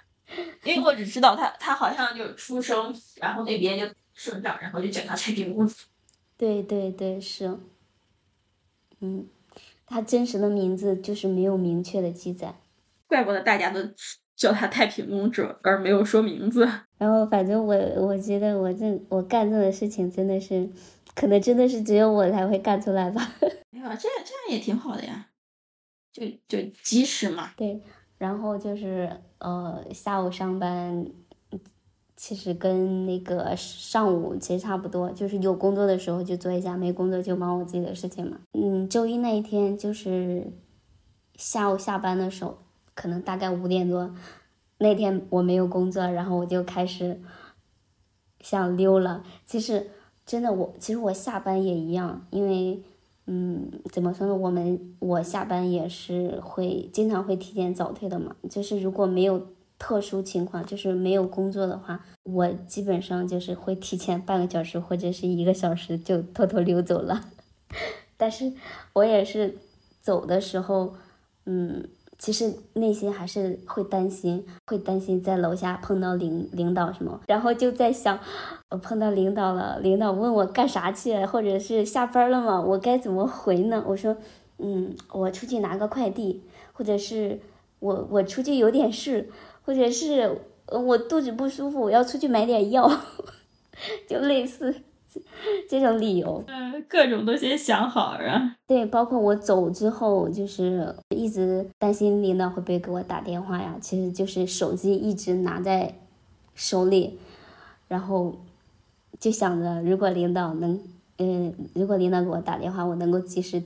[0.64, 5.76] 因为我只知道他他好像就出生，然后那边就生长，然后就叫她太平公主。
[6.38, 7.58] 对对对，是。
[9.00, 9.28] 嗯，
[9.86, 12.56] 他真实的名字就是没有明确的记载，
[13.08, 13.80] 怪不得大家都
[14.36, 16.68] 叫他太平公主，而没有说名字。
[16.98, 20.70] 然后反正我我觉得我这我干这个事情真的是，
[21.14, 23.34] 可能真的是只有我才会干出来吧。
[23.72, 25.28] 哎呀，这样这样也挺好的呀，
[26.12, 27.52] 就就及时嘛。
[27.58, 27.82] 对，
[28.26, 31.06] 然后就是呃下午上班。
[32.18, 38.38] 其实跟那个上午其实差不多，就是有工作的时候就做一下，没工作就忙我自己的事情嘛。
[38.54, 40.50] 嗯，周一那一天就是
[41.36, 42.58] 下午下班的时候，
[42.94, 44.16] 可能大概五点多，
[44.78, 47.20] 那天我没有工作，然后我就开始
[48.40, 49.22] 想溜了。
[49.46, 49.92] 其实
[50.26, 52.82] 真的我，其实我下班也一样，因为
[53.28, 59.48] 嗯，怎么说呢，我们我下班也是会经常会提前早退的嘛，就是如果没有。
[59.78, 67.26] 特殊情况就是没有工作的话，我基本上就是会提前半个小时或者是一个小时就偷偷溜走了。
[68.16, 68.54] 但是
[68.94, 69.58] 我也是
[70.00, 70.96] 走的时候，
[71.46, 71.90] 嗯，
[72.26, 78.18] 其实内心还是会担心，会担心在楼下碰到领领导什么，然后就在想，
[78.72, 82.60] 我碰到领导了，领导问我干啥去，或者是下班了吗？
[82.60, 83.84] 我该怎么回呢？
[83.86, 84.18] 我说，
[84.58, 86.42] 嗯，我出去拿个快递，
[86.74, 87.40] 或者是
[87.78, 89.30] 我我出去有点事。
[89.68, 92.88] 或者是我肚子不舒服，我要出去买点药，
[94.10, 94.76] 就类似
[95.70, 96.44] 这种理由。
[96.48, 98.56] 嗯，各种都先想好啊。
[98.68, 103.76] 对，包括我走之后，就是一直担心领导会不会给我打电话呀。
[103.82, 105.96] 其实就是手机一直拿在
[106.54, 107.20] 手里，
[107.88, 108.36] 然后
[109.20, 110.80] 就想着，如果领导能，
[111.18, 113.62] 嗯，如果领导给我打电话，我能够及时。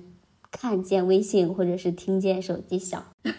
[0.51, 3.05] 看见微信或者是听见手机响，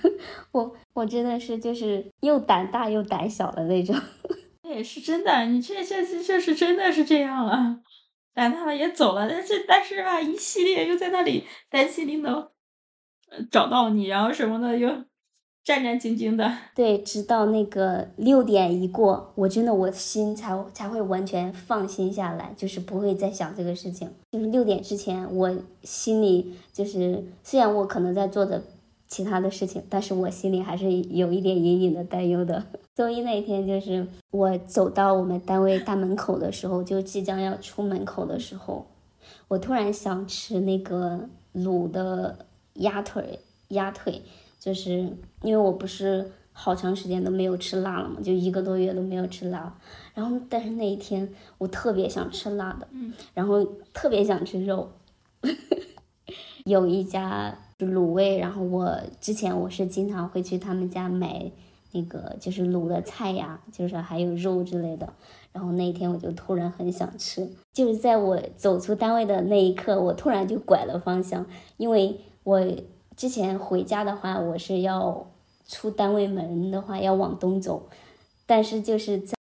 [0.53, 3.96] 我我真的是就是又胆大又胆小的那种。
[4.62, 7.81] 也是真的，你这这这这是真的是这样啊，
[8.35, 12.53] 胆大了也走了，但是但是吧，一系列又在那里担心领导
[13.51, 15.05] 找到你，然后什么的又。
[15.62, 24.11] 战战兢兢的，对，直到那个六点一过，我真的我心才才会完全放心下来，就是不会再想这个事情。
[24.33, 28.62] 就是六点之前，我心里就是虽然我可能在做着
[29.07, 32.64] 其他的事情，但是我心里还是有一点隐隐的担忧的。
[32.94, 38.87] 周一那一天，就是我走到我们单位大门口的时候，就即将要出门口的时候，
[39.48, 44.22] 我突然想吃那个卤的鸭腿，鸭腿。
[44.59, 49.74] 就是因为我不是好长时间都没有吃辣了嘛，就一个多月都没有吃辣。
[50.12, 51.26] 然后，但是那一天
[51.57, 52.87] 我特别想吃辣的，
[53.33, 54.92] 然后特别想吃肉。
[56.66, 61.50] 有一家卤味，然后我之前我是经常会去他们家买
[61.92, 65.12] 那个就是卤的菜呀，就是还有肉之类的。
[65.53, 71.44] 然后那一天我就突然很想吃，就是在我走出单位的那一刻，我突然就拐了方向，
[71.76, 72.61] 因为我
[73.16, 75.26] 之前回家的话，我是要
[75.66, 77.88] 出单位门的话要往东走，
[78.46, 79.35] 但是就是在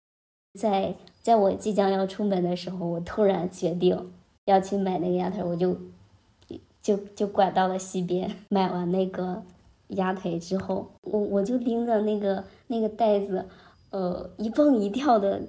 [0.59, 4.11] 在在我即将要出门的时候，我突然决定
[4.47, 5.77] 要去买那个鸭腿，我就
[6.81, 9.43] 就就拐到了西边，买完那个
[9.89, 13.49] 鸭腿之后，我我就拎着那个那个袋子，
[13.91, 15.43] 呃，一蹦一跳的。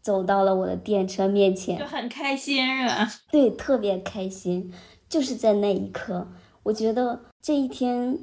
[0.00, 3.06] 走到了我的电车面前，就很开心啊？
[3.30, 4.72] 对，特别开心。
[5.06, 6.28] 就是在那一刻，
[6.62, 8.18] 我觉得这一天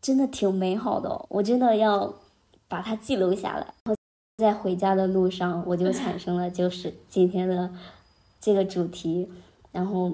[0.00, 2.14] 真的挺美好的，我真的要
[2.68, 3.74] 把它记录下来。
[4.36, 7.72] 在回家的路上，我就产 生了就是今天的
[8.40, 9.28] 这个主题。
[9.72, 10.12] 然后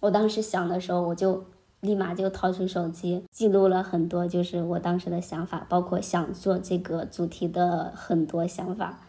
[0.00, 1.44] 我当时想的时候，我就
[1.84, 9.00] 立马就掏出手机记录了很多，就是我当时的想法，包括想做这个主题的很多想法。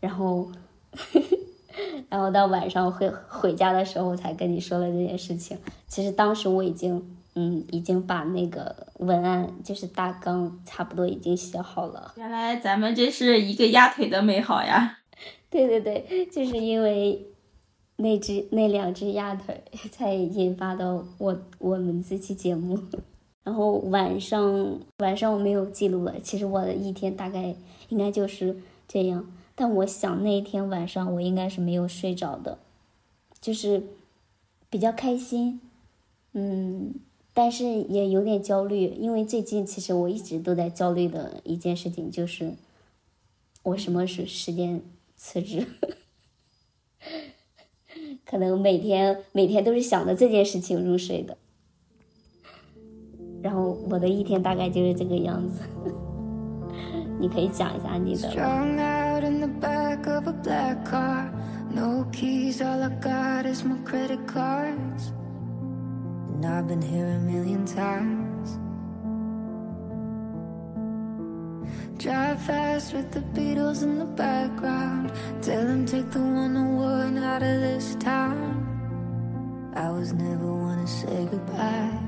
[0.00, 0.50] 然后，
[2.08, 5.58] 然后到晚上回回家的时候，我才跟你说了这件事情。
[5.86, 12.12] 其实当时我已经，嗯，已经把那个文案，就是大纲，差不多已经写好了。
[12.16, 14.98] 原来咱们这是一个压腿的美好呀！
[15.50, 17.26] 对对对，就是因为
[18.00, 22.78] 那只那两只鸭腿， 才引发的我我们这期节目。
[23.42, 27.54] 然后晚上晚上我没有记录了，其实我的一天大概
[27.88, 28.56] 应该就是
[28.86, 29.32] 这样。
[29.54, 32.58] 但我想那一天晚上我应该是没有睡着的，
[33.40, 33.82] 就是
[34.70, 35.60] 比较开心，
[36.34, 36.94] 嗯，
[37.34, 42.54] 但是也有点焦虑，因为最近其实我一直都在焦虑的一件事情就是
[43.64, 44.80] 我什么时时间
[45.16, 45.66] 辞职，
[48.28, 51.36] 可能每天每天都是想着这件事情入睡的，
[53.42, 55.62] 然后我的一天大概就是这个样子，
[57.18, 58.28] 你可以讲一下你的。
[71.98, 75.10] Drive fast with the Beatles in the background.
[75.42, 79.72] Tell them take the 101 out of this town.
[79.74, 81.98] I was never one to say goodbye.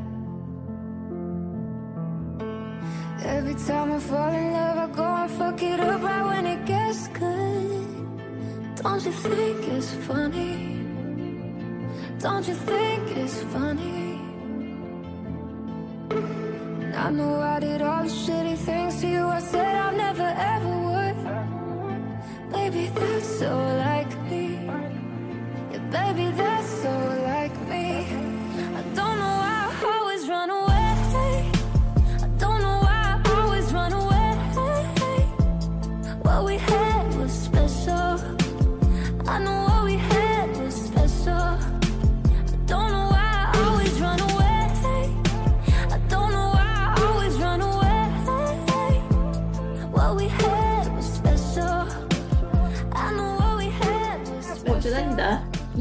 [3.25, 6.65] Every time I fall in love, I go and fuck it up right when it
[6.67, 8.77] gets good.
[8.77, 10.85] Don't you think it's funny?
[12.21, 14.10] Don't you think it's funny?
[17.03, 19.27] I know I did all the shitty things to you.
[19.27, 22.53] I said I never ever would.
[22.53, 23.57] Baby, that's so
[23.89, 24.61] like me.
[25.73, 27.20] Yeah, baby, that's so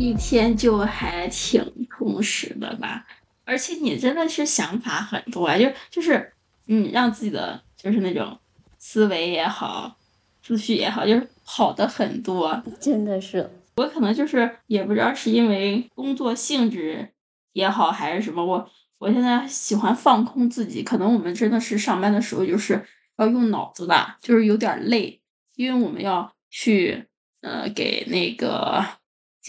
[0.09, 3.05] 一天就还挺充实的吧，
[3.45, 6.33] 而且你真的是想法很多啊，就就是
[6.67, 8.37] 嗯，让自己的就是那种
[8.77, 9.95] 思维也好。
[10.41, 13.47] 思绪也好，就是好的很多，真的是。
[13.75, 17.07] 我可能就是也不知道是因为工作性质
[17.53, 18.67] 也好，还是什么，我
[18.97, 20.81] 我现在喜欢放空自己。
[20.81, 22.83] 可能我们真的是上班的时候就是
[23.17, 25.21] 要用脑子的，就是有点累，
[25.55, 27.05] 因为我们要去
[27.41, 28.83] 呃给那个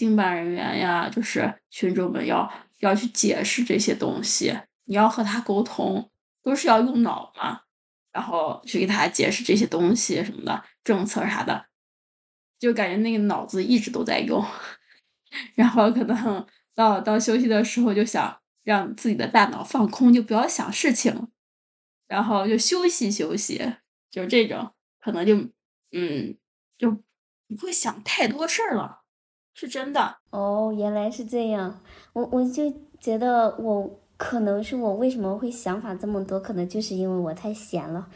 [0.01, 6.09] 经办人员呀，就是群众们要要去解释这些东西，你要和他沟通，
[6.41, 7.61] 都是要用脑嘛。
[8.11, 11.67] 然后去给他解释这些东西什么的政策啥的，
[12.59, 14.43] 就感觉那个脑子一直都在用，
[15.55, 16.45] 然后可能
[16.75, 21.29] 到到休息的时候就想让自己的大脑放空，就不要想事情，
[22.07, 23.75] 然后就休息休息，
[24.09, 25.37] 就这种可能就
[25.93, 26.35] 嗯
[26.77, 29.00] 就不会想太多事儿了，
[29.53, 31.79] 是真的哦，原来是这样，
[32.13, 33.97] 我我就觉得我。
[34.23, 38.07] 可能是我为什么会想法这么多，可能就是因为我太闲了，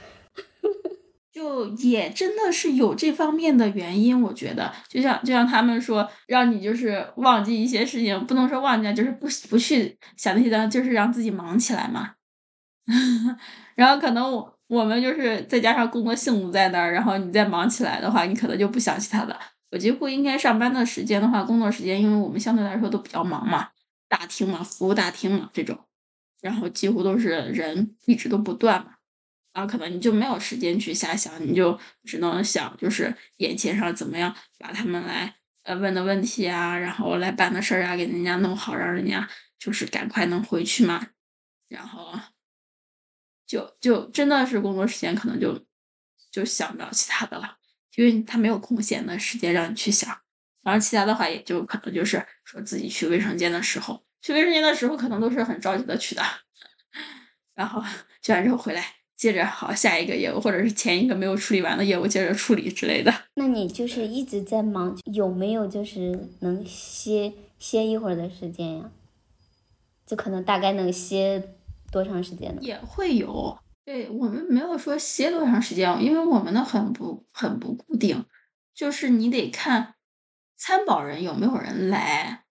[1.34, 4.22] 就也真的是有这方面的原因。
[4.22, 12.12] 我觉得，就像就像他们说，让你就是忘记一些事情，不能说忘记，就是不不去想那些，就是让自己忙起来嘛。
[13.74, 19.36] 然后可能我我们就是再加上工作性质在那儿，然后你再忙起来的话，你可能就不想起他的。
[19.72, 23.70] 我几乎应该上班的时间的话，工作时间，因为我们相对来说都比较忙嘛，
[24.08, 25.78] 大厅嘛，服务大厅嘛这种，
[26.42, 28.96] 然后几乎都是人一直都不断嘛，
[29.54, 41.08] 然后可能你就没有时间去瞎想，你就只能想就是眼前上怎么样把他们来呃问的问题啊，然后来办的事儿啊给人家弄好，让人家就是赶快能回去嘛，
[41.68, 42.18] 然后
[43.46, 45.66] 就就真的是工作时间可能就
[46.32, 47.58] 就想不了其他的了。
[47.96, 50.16] 因为他没有空闲的时间让你去想，
[50.64, 56.22] 然后其他的话也就可能就是说自己去卫生间的时候，去卫生间的时候可能都是很着急的去的，
[57.56, 57.82] 然后
[58.22, 58.84] 去完之后回来
[59.16, 63.14] 接着好下一个业务，或者是前一个没有处理完的业务接着处理之类的。
[63.36, 68.92] 那你就是一直在忙，有没有就是能歇歇一会儿的时间呀？
[70.06, 71.56] 就可能大概能歇
[71.92, 72.62] 多长时间呢？
[72.62, 73.58] 也会有。
[73.86, 78.26] 对我们没有说歇多长时间，因为我们的很不很不固定，
[78.74, 79.94] 就是你得看
[80.58, 82.46] 参保人有没有人来，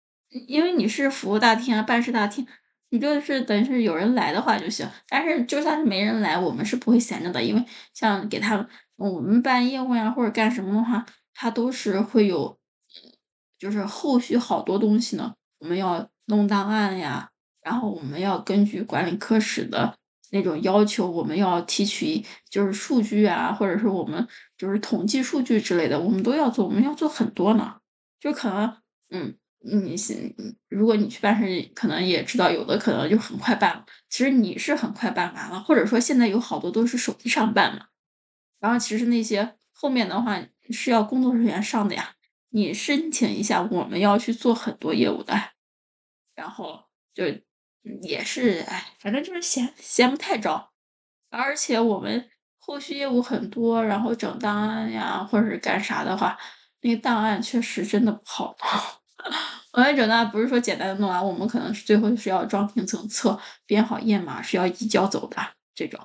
[0.47, 2.47] 因为你是服务大厅啊、办事大厅，
[2.89, 4.89] 你就是等于是有人来的话就行。
[5.09, 8.65] 但是就算是没人来，我们是不会闲着的，因为像给他
[8.95, 12.57] 我们办业务呀或者干什么的话，他都是会有，
[13.59, 17.29] 就是后续好多东西呢，我们要弄档案呀，
[17.61, 19.97] 然后我们要根据管理科室的。
[20.31, 27.77] 那种要求，我们要提取就是数据啊，或者是我们就是统计数据之类的，我们都要做，我们要做很多呢。
[28.19, 28.77] 就可能，
[29.09, 29.95] 嗯，你
[30.67, 33.85] 如果你去办事，可能也知道有的可能就很快办了。
[34.09, 37.85] 其实你是很快办完了，或者说现在有好多都是手机上办嘛。
[38.59, 42.15] 然后其实那些后面的话是要工作人员上的呀。
[42.49, 45.33] 你申请一下，我们要去做很多业务的，
[46.35, 47.23] 然后就。
[48.01, 50.69] 也是，哎，反正就是闲闲不太着，
[51.29, 56.37] 而且我们后续业务很多，然后整档案呀，或者是干啥的话，
[56.81, 59.33] 那个档案确实真的不好弄。
[59.73, 65.37] 我们整档案不是说简单的弄完，我们可能是最后是要装评测册，编好页码是要移交走的
[65.73, 65.99] 这种，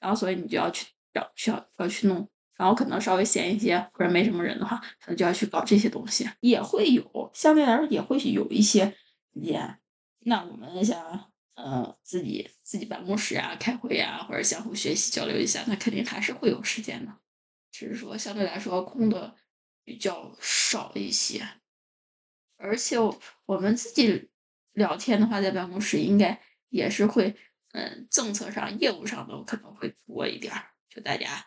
[0.00, 8.94] 然后所以你就要去要需要要去弄，然后可能稍微闲一些或者没什么人的话，可能就要去搞这些东西，也会有，相对来说也会有一些
[9.32, 9.76] 也。
[10.24, 17.12] 那我们想，呃，自己自己办公室啊，开会啊，或者相互学习交流一下，那肯定还是会有时间的，
[17.70, 19.36] 只是说相对来说空的
[19.84, 21.46] 比较少一些。
[22.56, 22.96] 而且
[23.46, 24.30] 我们自己
[24.72, 27.36] 聊天的话，在办公室应该也是会，
[27.72, 31.46] 嗯，政策上、业务上的可能会多一点儿，就大家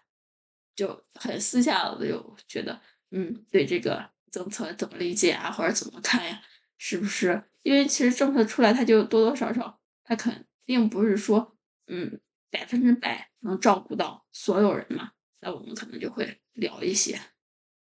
[0.76, 6.42] 就很私下的就觉得，嗯，对这个政策怎么理解啊，或者怎么看呀？
[6.78, 7.44] 是不是？
[7.64, 11.58] 因为其实政策出来，它就多多少少，它肯定不是说，
[11.88, 12.20] 嗯，
[12.50, 15.12] 百分之百能照顾到所有人嘛。
[15.42, 17.20] 那我们可能就会聊一些，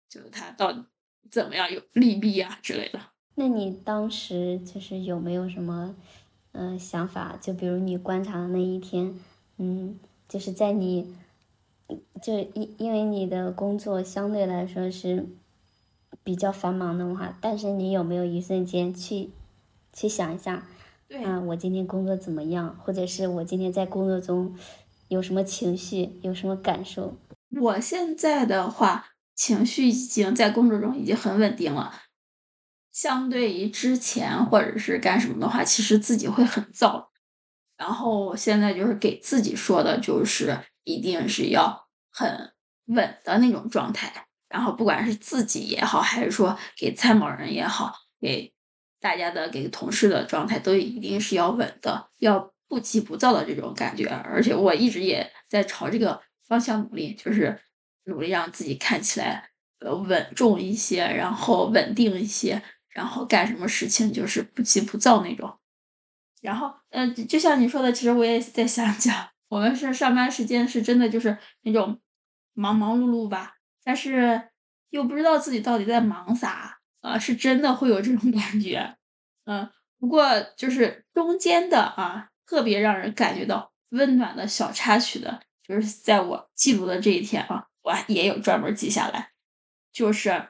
[0.08, 0.84] 就是它到底
[1.30, 3.00] 怎么样有利弊啊之类的。
[3.34, 5.96] 那你当时就是有没有什么，
[6.52, 7.36] 嗯，想法？
[7.40, 9.18] 就比如你观察的那一天，
[9.56, 11.12] 嗯，就是在你，
[12.22, 15.26] 就因因为你的工作相对来说是。
[16.24, 19.30] 比较繁忙的话，但是你有没有一瞬间去
[19.92, 20.66] 去想一下，
[21.24, 22.76] 啊，我今天工作怎么样？
[22.82, 24.56] 或者是我今天在工作中
[25.08, 27.16] 有什么情绪，有什么感受？
[27.60, 31.94] 我现在的话，情绪已经在工作中已经很稳定了。
[32.92, 37.06] 相对于之前或者是干什么的话，其实自己会很燥。
[37.76, 42.52] 然后现在就是给自己说的，就是一定是要很
[42.86, 44.28] 稳的那种状态。
[44.52, 48.52] 然后不管是自己也好，还是说给参保人也好，给
[49.00, 54.06] 大家的给同事的状态都一定是要稳的，要不急不躁的这种感觉。
[54.06, 57.58] 而且我一直也在朝这个方向努力，就是
[58.04, 59.50] 努力让自己看起来
[59.80, 65.58] 呃稳重一些，然后稳定一些，然后干什么事情就是不急不躁那种。
[66.42, 72.00] 然后嗯，就像你说的，其实我也在想讲，我们是上班时间是真的就是那种
[72.52, 73.54] 忙忙碌碌吧。
[73.84, 74.50] 但是
[74.90, 78.96] 又不知道自己到底在忙啥啊，是真的会有这种 感觉，
[79.44, 79.68] 嗯，
[79.98, 80.24] 不过
[80.56, 89.32] 就是中间的啊，特别让人感觉到温暖的小插曲的，就是在我记录的这一天啊，我也有专门记下来，
[89.92, 90.48] 就是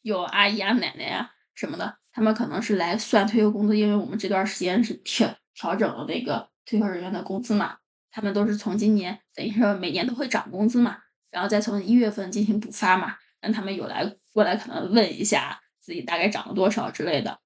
[0.00, 7.78] 有阿姨啊、奶奶啊什么的，他们可能是来算退休工资，因为我们这段时间是调调整了那个退休人员的工资嘛，
[8.10, 10.98] 他们都是从今年等于说每年都会涨工资嘛。
[11.32, 17.40] 然后再从一月份进行补发嘛，让他们有来过来可能问一下自己大概涨了多少之类的。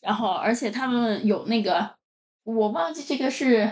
[0.00, 1.96] 然后而且他们有那个
[2.44, 3.70] 我忘记这个是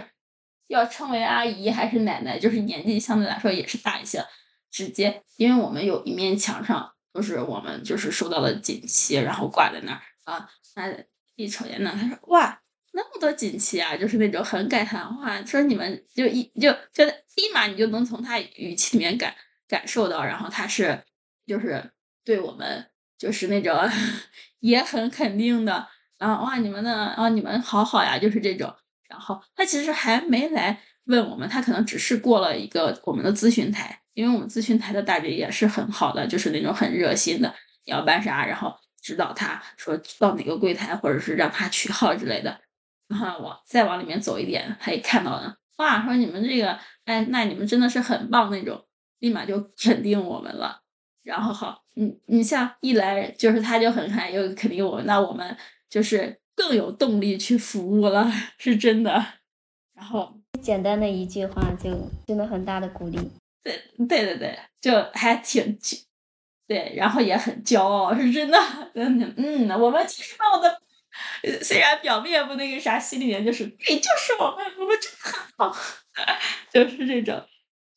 [0.66, 4.26] 要称为阿姨还是奶奶，就是年纪相对来说也是大一些，
[4.70, 10.92] 直接，因为我们有一面墙上都是我们就是收到的锦旗，然后挂在那儿啊，那
[11.36, 12.60] 一瞅见那，他说哇，
[12.96, 19.34] 那么多锦旗啊，就是那种很感叹哇，说你们就一就觉得立马你就能从他语气里面感
[19.68, 20.98] 感受到，然后他是
[21.46, 21.90] 就是
[22.24, 22.86] 对我们
[23.18, 23.78] 就是那种
[24.60, 25.86] 也很肯定的，
[26.18, 28.74] 然后哇，你们的啊，你们好好呀，就是这种。
[29.10, 42.58] 然后他其实还没来问我们，他可能只是过了一个我们的咨询台，因为我们咨询台的大姐也是很好的，就是那种很热心的，你要办啥，然后指导他说到哪个柜台，或者是让他取号之类的。
[43.08, 48.84] 然后往再往里面走一点，他也看到了，哇，说你们这个，哎，那你们真的是很棒那种，
[49.18, 50.82] 立马就肯定我们了。
[51.22, 55.56] 然后好，你你像一来就是他就很嗨又肯定我们，那我们
[55.90, 56.40] 就是。
[56.58, 59.22] 更有动力去服务了， 是真的。
[59.92, 61.90] 然后简单的一句话就
[62.26, 63.18] 真的很大的鼓励。
[63.62, 63.78] 对
[64.08, 65.78] 对对对，就还挺
[66.66, 68.58] 对，然后也很骄傲，是真的。
[68.96, 70.80] 嗯嗯，我们其实我的
[71.62, 75.76] 虽然表面不那个啥，心里面就是对，就是我们，我们真的很好，
[76.72, 77.42] 就是这种。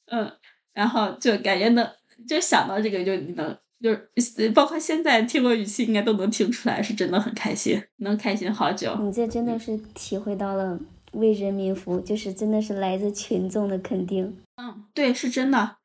[0.06, 0.32] 嗯，
[0.74, 1.90] 然后就感觉能
[2.28, 3.58] 就想到这个就你能。
[3.82, 8.94] 就是包括现在听我语气，应该都能听出来，是真的很开心，能开心好久。
[9.00, 10.78] 你这真的是体会到了
[11.14, 14.38] 为人民服务，就是真的是来自群众的肯定。
[14.58, 15.78] 嗯，对，是真的，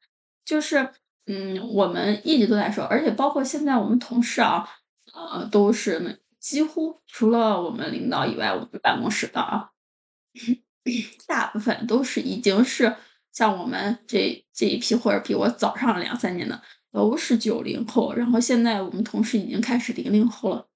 [0.45, 0.91] 就是
[1.27, 4.69] 嗯，我们一直都在说，而且包括现在我们同事啊，
[5.15, 9.71] 呃，都是几乎除了我们领导以外，我们办公室的啊，
[11.27, 12.95] 大部分都是已经是
[13.33, 16.63] 像我们这这一批或者比我早上两三年的。
[16.93, 20.69] 都是九零后，然后现在我们同事已经开始零零后了，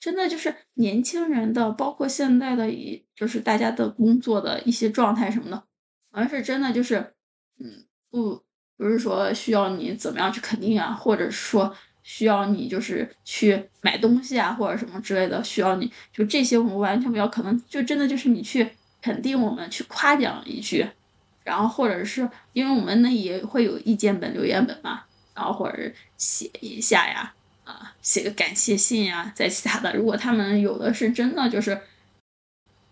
[0.00, 5.56] 真的就是年轻人的，包括现在的，一就是大家的工作的一些状态什么的，
[6.10, 7.14] 好像是真的就是，
[7.58, 8.42] 嗯，不
[8.78, 11.76] 不是说需要你怎么样去肯定啊，或者说
[12.08, 18.70] 需要你就是去买东西啊，或者什么之类的，需要你就这些我们完全不要，可能就真的就是你去
[19.02, 20.86] 肯定我们，去夸奖一句，
[21.42, 25.02] 然后或者是因为我们那也会有意见本、留言本嘛。
[25.34, 27.34] 然后或者写一下呀，
[27.64, 31.78] 啊，写个感谢信呀，在其他的，如果他们有的是真的就是，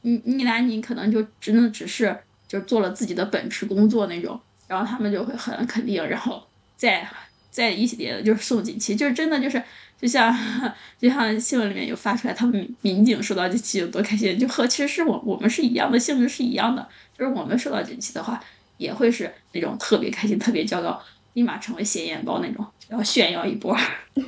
[0.03, 6.47] 你你来你可能就真的只是就做了自己的本职工作那种，然后他们就会很肯定，然后
[6.77, 7.09] 再
[7.55, 9.63] 再一起的就是送锦旗，就是真的就是
[9.97, 10.37] 就像
[10.99, 18.43] 就像新闻里面有发出来，他们民警收到锦旗有多开心，就和其实是我我们是一样的性质是一样的，就是我们收到锦旗的话，
[18.79, 21.01] 也会是那种特别开心、特别骄傲。
[21.35, 23.77] 立马成为显眼包那种，要炫耀一波，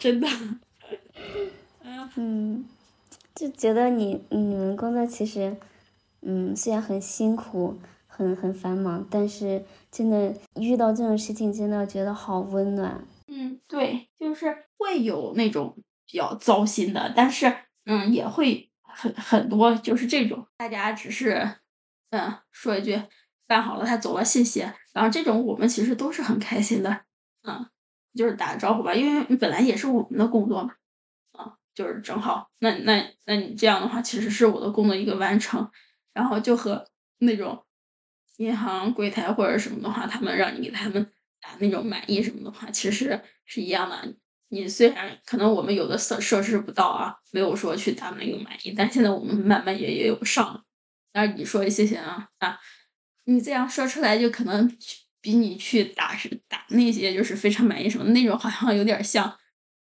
[0.00, 0.28] 真的，
[2.16, 2.64] 嗯，
[3.34, 5.56] 就觉得你你们工作其实，
[6.22, 7.78] 嗯，虽然很辛苦，
[8.10, 13.06] 很很繁忙，但是真的遇到这种事情，真的觉得好温暖。
[13.28, 17.54] 嗯，对，就是会有那种比较糟心的，但是
[17.86, 21.56] 嗯，也会很很多，就是这种大家只是
[22.10, 23.00] 嗯说一句。
[23.46, 24.72] 办好了，他走了，谢谢。
[24.92, 27.00] 然后这种我们其实都是很开心的，
[27.42, 27.66] 嗯，
[28.14, 30.74] 就是打个招呼吧，因为本来也是我们的工作嘛，
[31.32, 35.68] 啊，就是正好，那那那你这样的话，其实是我的工作一个完成。
[36.12, 36.86] 然后就和
[37.18, 37.64] 那种
[38.40, 41.06] 银行柜台或者什么的话，他们让你给他们
[41.42, 44.14] 打那种满意什么的话，其实是一样的。
[44.48, 50.62] 你虽然可能我们有的设设施不到啊，没有说去打那个满意，但现在我们慢慢也也有上了。
[51.12, 52.58] 但是你说谢谢啊啊。
[53.24, 54.74] 你这样说出来，就可能
[55.20, 59.38] 比你去打是打那些就是非常满意什么那种，好像有点像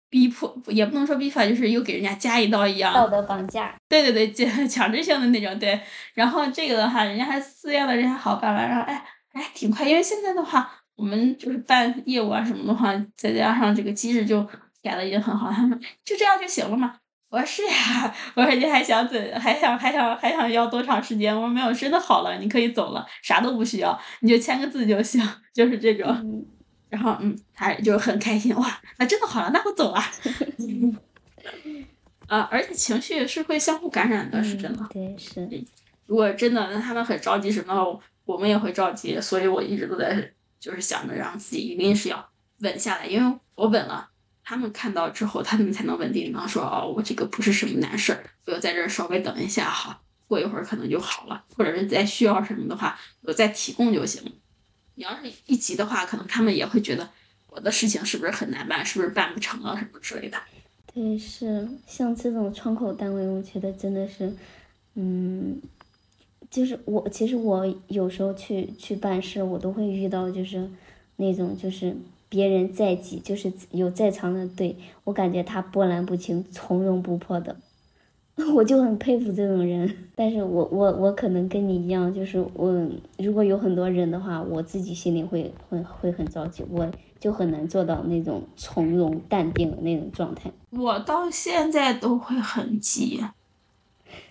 [0.09, 2.93] 逼迫，也不能说逼迫，就是又给人家加一刀一样。
[2.93, 3.73] 道德绑架。
[3.87, 5.57] 对对对，强 强制性的那种。
[5.59, 5.79] 对，
[6.13, 9.03] 然后这个的话，人家还自愿的，人家好办完，然后哎
[9.33, 14.41] 哎挺快，因为现在的话，我们就是办业务啊什么的话，再加上这个机制就
[14.81, 16.95] 改的已经很好，他们就这样就行了嘛。
[17.29, 21.31] 我说是呀， 我说你还想怎，还想还想还想要多长时间？
[21.35, 25.21] 我说没有，真的好了，你可以走了，啥都不需要，你就签个字就行，
[25.53, 26.07] 就是这种。
[26.89, 30.01] 然后嗯，他就很开心，哇，那真的好了，那我走了。
[32.27, 34.87] 啊， 而且情绪是会相互感染的，是真的。
[34.91, 35.47] 对，是。
[36.07, 42.29] 如果真的他们很着急什么，我们也会着急，所以我一直都在就是想着让自己一定是要
[42.59, 44.09] 稳下来，因为我稳了。
[44.43, 54.31] 他们看到之后，他们才能稳定，然后说哦，我这个不是什么难事儿，我就在这儿稍微等一下哈，过一会儿可能就好了，或者是再需要什么的话，我再提供就行了。
[54.99, 57.09] 你要是一急的话，可能他们也会觉得
[57.49, 60.37] 我的事情是不是很难办，是不是办不成啊什么之类的。
[60.93, 64.35] 对，是像这种窗口单位，我觉得真的是，
[64.95, 65.61] 嗯，
[66.51, 70.69] 就是我其实我有时候去去办事，我都会遇到就是
[71.15, 71.95] 那种就是
[72.27, 74.75] 别人再急，就是有再长的队，
[75.05, 77.55] 我感觉他波澜不惊、从容不迫的。
[78.55, 82.71] 我就很佩服这种人， 但是我我我可能跟你一样，就是我
[83.17, 90.51] 如果有很多人的话，我自己心里会会会很着急，我就很难做到那种从容淡定的那种状态。
[90.69, 93.23] 我到现在都会很急，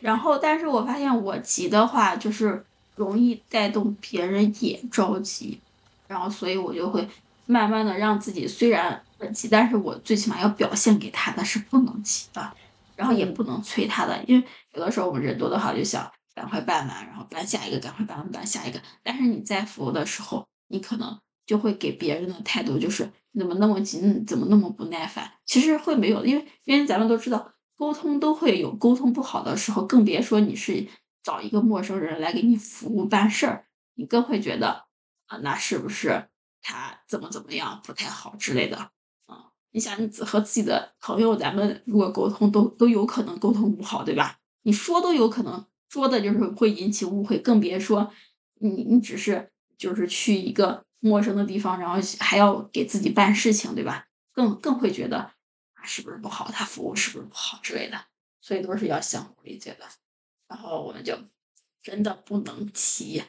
[0.00, 2.64] 然后但是我发现我急的话，就是
[2.96, 5.60] 容易带动别人也着急，
[6.06, 7.06] 然后所以我就会
[7.46, 12.52] 慢慢的让自己虽然很急，但是我最起码要表现给他的是不能急的。
[12.98, 14.44] 然后也不能催他的，因为
[14.74, 18.82] 有的时候我们人多的话就想赶快办完，然后办下一个，赶快办完办下一个。
[19.04, 25.32] 但是你在服务的时候，你可能就会给别人的态度就是怎么那么急，怎么那么不耐烦。
[25.46, 30.88] 其实会没有，因为因为咱们都知道沟通都会有沟通不好的时候，更别说你是
[31.22, 34.86] 找一个陌生人来给你服务办事儿，你更会觉得
[35.26, 36.28] 啊，那是不是
[36.60, 38.90] 他怎么怎么样不太好之类的。
[39.70, 44.38] 你想，你和自己的朋友，咱们如果沟通，都都有可能沟通不好，对吧？
[44.62, 48.10] 你说都有可能说的就是会引起误会，更别说
[48.60, 54.06] 你你只是就是去一个陌生的地方，然后还要给自己办事情，对吧？
[54.32, 55.18] 更更会觉得
[55.74, 57.98] 啊是不是不好，他服务是不是不好之类的，
[58.40, 59.84] 所以都是要相互理解的。
[60.48, 61.18] 然后我们就
[61.82, 63.22] 真的不能急，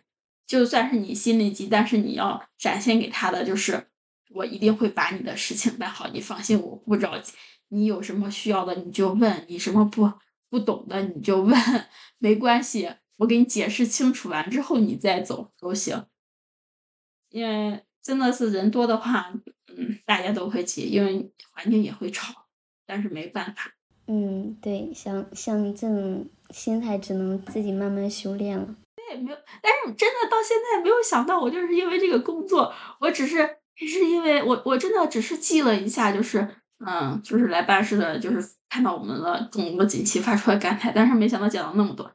[0.48, 3.88] 就算是你心里急，但是你要展现给他的就是。
[4.30, 7.34] 我一定会把你的事情办好，你放心，我不着急。
[7.70, 10.12] 你有什么需要的你就问，你什么不
[10.50, 11.54] 不懂的你就问，
[12.18, 16.06] 没关系，我给你解释清楚完之后你再走都行。
[17.30, 19.32] 因为真的是人多的话，
[19.68, 22.34] 嗯，大家都会急，因为环境也会吵，
[22.88, 23.72] 但是没办法。
[24.08, 28.76] 嗯，对，像像这种心态只能自己慢慢修炼了。
[28.96, 33.59] 对，没有，但是真的到现在没有想到，我就是因为这个工作，我只是。
[33.88, 36.48] 是因为我我真的只是记了一下，就是
[36.86, 42.12] 嗯，就是来办事的，就是看到我们的中午锦旗发出了感慨，但是没想到讲了那么多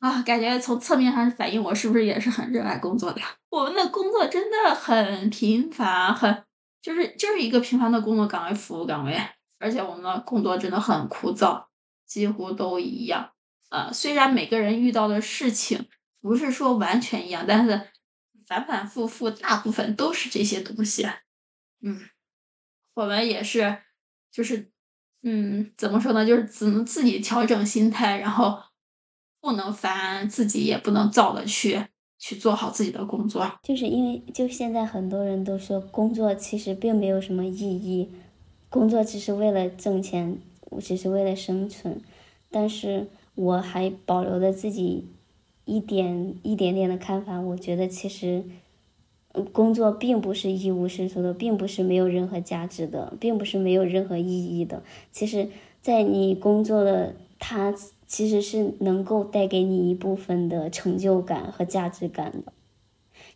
[0.00, 3.26] 啊，感觉从侧面上反映我是不是也是很热爱工作的呀。
[3.50, 6.44] 我们的工作真的很平凡，很
[6.80, 9.16] 就是就是一个平凡的工作岗位，服务岗位，
[9.60, 11.64] 而且我们的工作真的很枯燥，
[12.06, 13.30] 几乎都一样。
[13.70, 15.88] 呃，虽然每个人遇到的事情
[16.20, 17.91] 不是说完全一样，但是。
[18.52, 21.06] 反反复复，大部分都是这些东西。
[21.80, 21.98] 嗯，
[22.94, 23.78] 我们也是，
[24.30, 24.70] 就是，
[25.22, 26.26] 嗯，怎么说呢？
[26.26, 28.58] 就是只能自己调整心态，然后
[29.40, 31.86] 不能烦自己，也不能躁的去
[32.18, 33.58] 去做好自己的工作。
[33.62, 38.12] 就是因为，就现在很多人都说，工作其实并没有什么意义，
[38.68, 40.38] 工作只是为了挣钱，
[40.82, 42.02] 只是为了生存。
[42.50, 45.08] 但是我还保留着自己。
[45.64, 48.44] 一点一点点的看法，我觉得其实，
[49.52, 54.82] 工作并不是一无是处的，并不是没有任何价值的，并不是没有任何意义的。
[55.12, 55.48] 其实，
[55.80, 57.72] 在你工作的，它
[58.08, 62.52] 其实是能够带给你一部分的成就感和价值感的。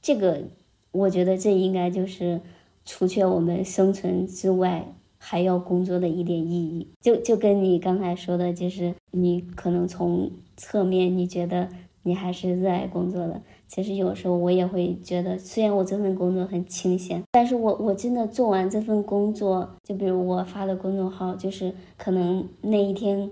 [0.02, 0.42] 这个，
[0.90, 2.40] 我觉得这应该就是
[2.84, 6.88] 除却我们生存之外还要工作的一点意义。
[7.00, 11.68] 就就跟你刚才说的，就是你可能从侧面你觉得。
[12.06, 13.42] 你还是热爱工作的。
[13.66, 23.28] 其实有时候我也会觉得，虽然我这份工作很清闲，但是我我真的做完这份工作，就比如我发的公众号，就是可能那一天，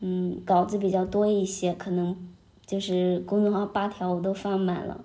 [0.00, 2.14] 嗯，稿子比较多一些，可能
[2.66, 5.02] 就是公众号八条我都放满了，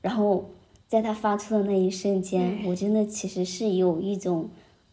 [0.00, 0.48] 然后
[0.88, 4.48] 在他发出的那一瞬间，我真的其实是有一种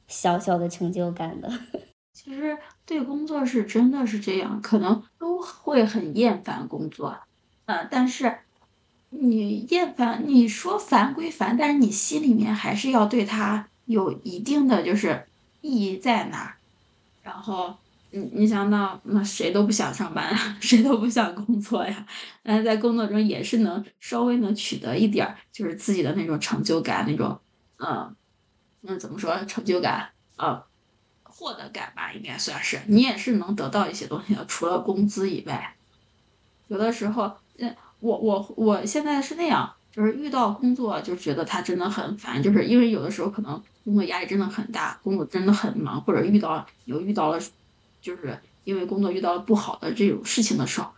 [0.07, 1.49] 小小的成就感的。
[2.11, 7.15] 其实对工作是真的是这样，可能都会很厌烦工作。
[7.65, 8.39] 嗯，但是
[9.09, 15.27] 你厌烦，你说烦归烦，但是你心里面还是要对他有一定的就是
[15.61, 16.57] 意义在那儿。
[17.21, 17.73] 然后
[18.11, 22.05] 你你想到那谁都不想上班， 谁都不想工作呀。
[22.43, 27.39] 嗯，在工作中也是能稍微能取得一点儿就是自己的那种成就感，那种
[27.77, 28.13] 嗯，
[28.81, 30.65] 那怎么说成就感啊，
[31.23, 32.81] 获得感吧，应该算是。
[32.87, 35.77] 你也是能得到一些东西的，除了工资以外，
[36.67, 37.37] 有的时候。
[37.59, 47.39] 嗯，我我我现在是那样，就是遇到工作就觉得他真的很烦，就是因为有的时候可能工作压力真的很大，工作真的很忙，或者遇到有遇到了，
[48.01, 50.91] 就是因为工作遇到了不好的这种事情的时候，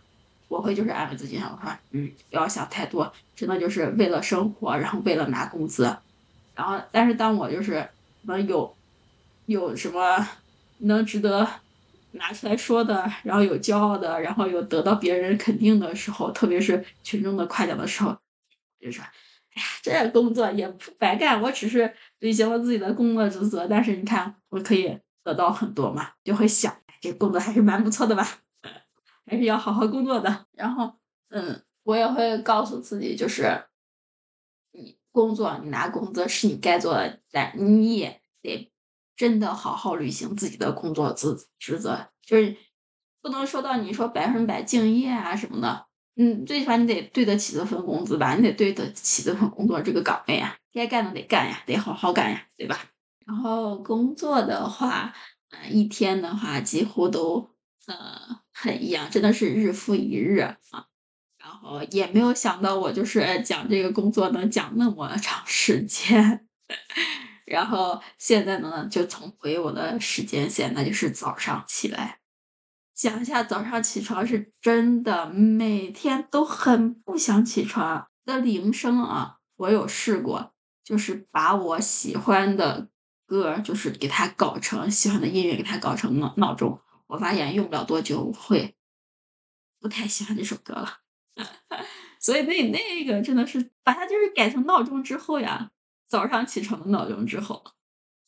[0.48, 5.84] 我会就是安慰自己，我说，嗯，不要想太多，真的就是为了生活，然后为了拿工资，
[6.54, 7.88] 然后但是当我就是
[8.22, 8.78] 能有
[9.44, 10.26] 有什么
[10.78, 11.46] 能值得。
[12.16, 18.16] 拿出来说的，然后有骄傲的，然后有得到别人肯定的时候，特别是群众的夸奖的时候，
[18.80, 19.02] 就说
[19.54, 28.26] ：“哎呀，这工作也不白干，我只是履行了自己的工作职责，但是你看我可以得到很多嘛，就会想这工作还是蛮不错的吧，
[29.26, 30.46] 还是要好好工作的。
[30.52, 30.92] 然后，
[31.30, 33.64] 嗯，我也会告诉自己，就是
[34.72, 38.70] 你工作，你拿工资是你该做的，但你也得。”
[39.16, 42.56] 真的好好履行自己的工作职职责，就是
[43.22, 45.86] 不能说到你说百分百敬业啊什么的，
[46.16, 52.78] 嗯，最起码你得对得起这份工资吧，你得对得起这份工作这个岗位啊，该干的得干呀，得好好干呀，对吧？
[53.24, 55.12] 然后工作的话，
[55.50, 57.50] 嗯，一天的话几乎都
[57.86, 57.96] 呃
[58.52, 60.56] 很一样，真的是日复一日啊，
[61.38, 66.46] 然后也没有想到我就是讲这个工作能讲那么长时间。
[67.46, 72.18] 然后现在呢，就重回我的时间线，那就是早上起来。
[72.92, 79.38] 讲一下早上起床是真的，每天都很不想起床的铃声啊。
[79.56, 82.88] 我有试过，就是把我喜欢的
[83.26, 86.80] 歌，就是给它搞成喜欢的音乐，给它搞成闹闹钟。
[87.06, 88.74] 我发现用不了多久，我会
[89.78, 90.98] 不太喜欢这首歌了。
[92.18, 95.70] 所以那那个真的是把它就是改成闹钟之后呀。
[96.08, 97.62] 早上起床的闹钟之后，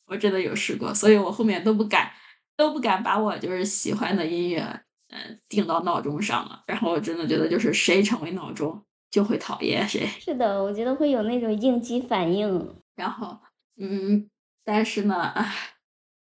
[0.05, 2.11] 我真的有试过，所以我后面都不敢，
[2.57, 6.63] 都不敢把我就是喜欢的音乐，嗯，定到闹钟上了。
[6.67, 10.05] 然后我真的觉得，就是谁成为闹钟，就会讨厌谁。
[10.19, 12.75] 是的，我觉得会有那种应激反应。
[12.95, 13.39] 然后，
[13.77, 14.29] 嗯，
[14.63, 15.33] 但是呢，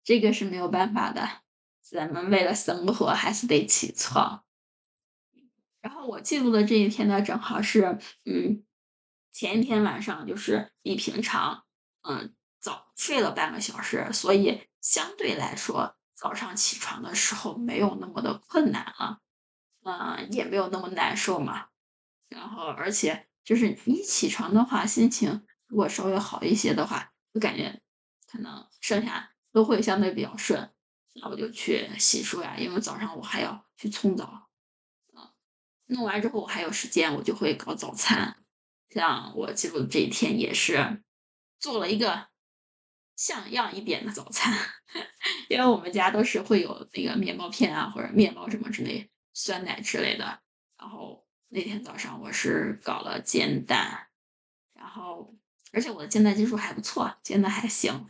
[0.04, 1.28] 这个是没有办法的，
[1.82, 4.44] 咱们为了生活还是得起床。
[5.82, 8.64] 然后我记录的这一天呢，正好是，嗯。
[9.36, 11.66] 前一天晚上就是比平常，
[12.04, 19.20] 嗯，早睡了半个小时，所以相对来说早上起床的时候没有那么的困难了，
[19.84, 21.68] 嗯，也没有那么难受嘛。
[22.30, 27.82] 然后，而且就是你起床的话，心情如果稍微好一些的话，就感觉
[28.32, 30.72] 可能剩下都会相对比较顺。
[31.16, 34.48] 那我就去洗漱呀，因为早上我还要去冲澡，
[35.14, 35.34] 啊，
[35.88, 38.38] 弄完之后我还有时间，我就会搞早餐。
[38.96, 41.04] 像我记录的这一天也是
[41.60, 42.30] 做了一个
[43.18, 44.58] 像样一点的早餐，
[45.50, 50.40] 因为我们家都是会有那个面包片啊或者面包什么之类、酸奶之类的。
[50.80, 54.08] 然后那天早上我是搞了煎蛋，
[54.74, 55.36] 然后
[55.74, 58.10] 而且我的煎蛋技术还不错，煎的还行。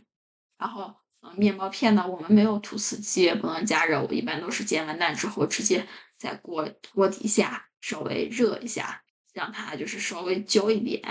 [0.56, 9.02] 然后嗯，面包片呢，我们没有吐司机，不能加热，我一般都是煎完蛋之后直接在锅锅底下稍微热一下。
[9.36, 11.02] 让它就是稍微焦一点，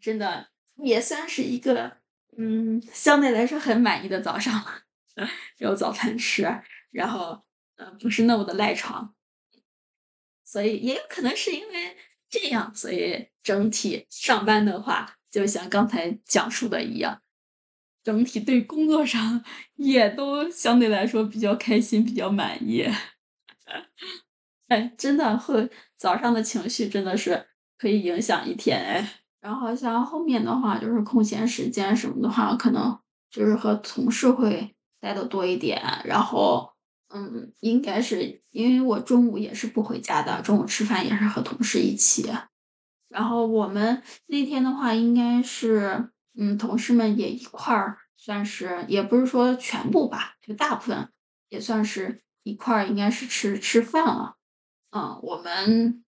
[0.00, 0.48] 真的
[0.82, 1.98] 也算是一个
[2.36, 4.84] 嗯，相对来说很满意的早上了，
[5.58, 6.42] 有早餐吃，
[6.90, 7.44] 然后
[7.76, 9.14] 呃不是那么的赖床，
[10.44, 11.96] 所以也有可能是因为
[12.28, 17.22] 这样，所以整体上班的话，就像刚才讲述的一样，
[18.02, 19.44] 整体对工作上
[19.76, 22.84] 也都相对来说比较开心，比较满意。
[24.68, 27.46] 哎，真的会早上的情绪真的是
[27.78, 29.12] 可以影响一天哎。
[29.40, 32.98] 然后像后面的话，就是空闲时间什么的话，可能
[33.30, 35.80] 就是和同事会待的多一点。
[36.04, 36.70] 然后，
[37.14, 42.30] 嗯，应该是因为我中午也是不回家的，中午吃饭也是和同事一起。
[43.08, 51.08] 然后我们那天的话，应该是嗯，同事们也一块儿，算是也不是说全部吧，就大部分
[51.48, 54.34] 也算是一块儿，应该是吃吃饭了。
[54.90, 56.04] 嗯，我们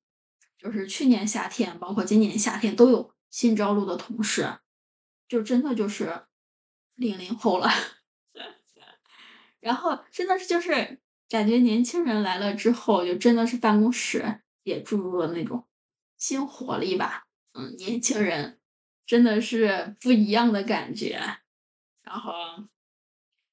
[0.59, 4.59] 就是去年夏天，包括今年夏天都有新招录的同事，
[5.28, 6.26] 就真的就是
[6.95, 7.68] 零零后了。
[9.61, 15.66] 然后真的是就是感觉年轻人来了之后，就真的是办公室也注入了那种
[16.16, 17.26] 新活力吧。
[17.53, 18.59] 嗯，年轻人
[19.05, 21.20] 真的是不一样的感觉，
[22.03, 22.33] 然后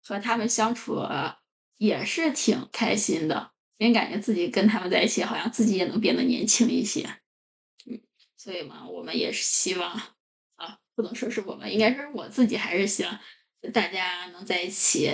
[0.02, 1.02] 和他们相处
[1.76, 3.52] 也是挺开心的。
[3.78, 7.08] 也感觉自己跟他们在一起，好像自己也能变得年轻一些，
[7.86, 8.02] 嗯，
[8.36, 9.92] 所以嘛，我们也是希望
[10.56, 13.20] 啊，不能说是我们，应该是我自己，还是希望
[13.72, 15.14] 大家能在一起，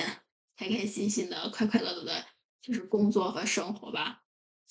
[0.55, 2.25] 开开心心的、快快乐乐的，
[2.61, 4.23] 就是工作和生活吧。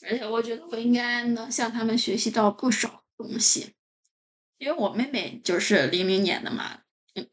[0.04, 3.74] 而且我觉得我应该能向他们学习到不少东西，
[4.56, 6.80] 因为我妹妹就是零零年的嘛，
[7.14, 7.28] 嗯，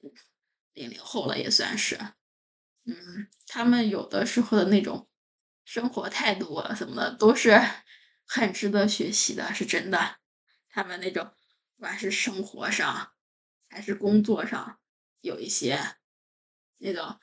[0.74, 1.98] 零零后了也算是，
[2.86, 5.09] 嗯，他们有的时候的那种。
[5.72, 7.62] 生活态度啊什么的都是
[8.26, 10.18] 很值得学习的，是真的。
[10.68, 11.30] 他们那种
[11.76, 13.12] 不管是生活上
[13.70, 14.80] 还是工作上，
[15.22, 15.80] 有一些
[16.80, 17.20] 那种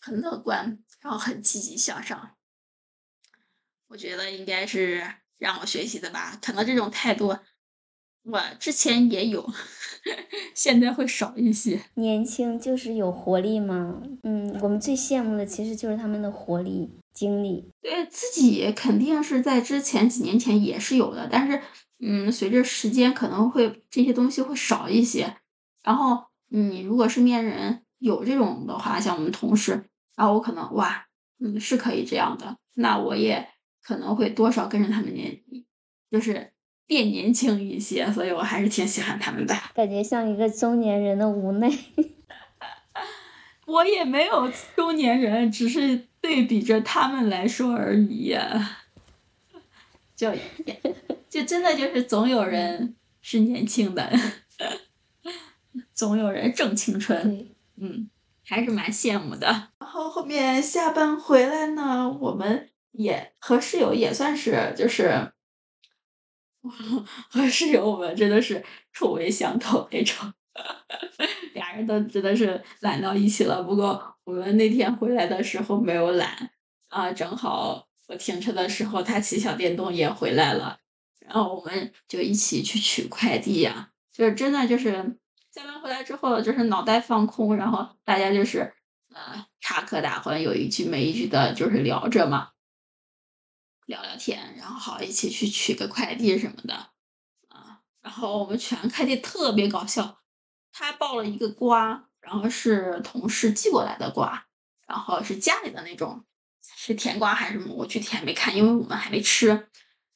[0.00, 2.38] 很乐观，然后很积极向上。
[3.88, 6.38] 我觉得应该是让我学习的吧。
[6.40, 7.36] 可能这种态度，
[8.22, 9.46] 我之前也有，
[10.56, 11.84] 现在会少一些。
[11.96, 14.02] 年轻就是有活力嘛。
[14.22, 17.70] 嗯，我们最羡慕的其实就是他们的活力、精力。
[17.80, 21.60] 对自己肯定是在之前几年前也是有的，但是
[22.00, 25.36] 嗯，随着时间可能会这些东西会少一些。
[25.84, 29.84] 然后你如果身边人有这种的话，像我们同事。
[30.14, 31.06] 然后我可能哇，
[31.40, 33.48] 嗯，是可以这样的，那我也
[33.82, 35.40] 可能会多少跟着他们年，
[36.10, 36.52] 就是
[36.86, 39.54] 变年轻一些，所以我还是挺喜欢他们的。
[39.74, 41.70] 感觉像一个中年人的无奈。
[43.66, 48.34] 我也没有中年人，只是对比着他们来说而已。
[50.16, 50.32] 就
[51.28, 54.10] 就真的就是总有人是年轻的，
[55.92, 57.50] 总有人正青春。
[57.76, 58.08] 嗯。
[58.44, 59.46] 还是蛮羡慕的。
[59.78, 65.32] 然后后面下班回来呢，我们也和室友也算是就是，
[67.30, 68.62] 和室友我们真的是
[68.92, 70.32] 臭味相投那种，
[71.54, 73.62] 俩人都真的是懒到一起了。
[73.62, 76.50] 不过我们那天回来的时候没有懒
[76.88, 80.78] 啊，正好我停车的时候他骑小电动也回来了，
[81.20, 85.18] 然后我们就一起去取快递呀，就是真的就是。
[85.54, 88.72] 下班回来之后，就是脑袋放空，然后大家就是
[89.14, 92.52] 呃插科打诨，有一句没一句的，就是聊着嘛，
[93.84, 96.74] 聊聊天，然后好一起去取个快递什么的
[97.50, 97.80] 啊。
[98.00, 100.21] 然后我们取完快递特别搞笑，
[100.72, 104.46] 他抱了一个瓜，然后是同事寄过来的瓜，
[104.86, 106.24] 然后是家里的那种，
[106.62, 107.74] 是甜瓜还是什么？
[107.74, 109.68] 我具体还没看，因为我们还没吃。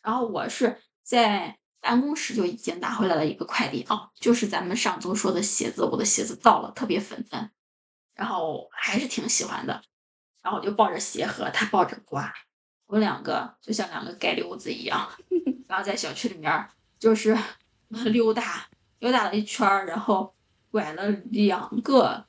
[0.03, 1.59] 然后我是在。
[1.79, 7.49] 办公室就已经拿回来了一个快递哦，就是咱们上周说的鞋子，我的鞋子到了，特别粉嫩，
[8.13, 9.81] 然后还是挺喜欢的。
[10.43, 12.35] 然后我就抱着鞋盒，他抱着瓜，
[12.87, 15.09] 我们两个就像两个街溜子一样，
[15.69, 17.39] 然后在小区里面就是
[18.11, 18.67] 溜达
[18.99, 20.35] 溜达了一圈，然后
[20.71, 22.25] 拐了两个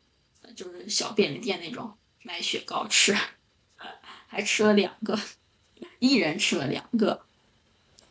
[0.55, 3.15] 就是小便利店那种买雪糕吃，
[4.27, 5.17] 还吃了两个，
[5.99, 7.21] 一人吃了两个，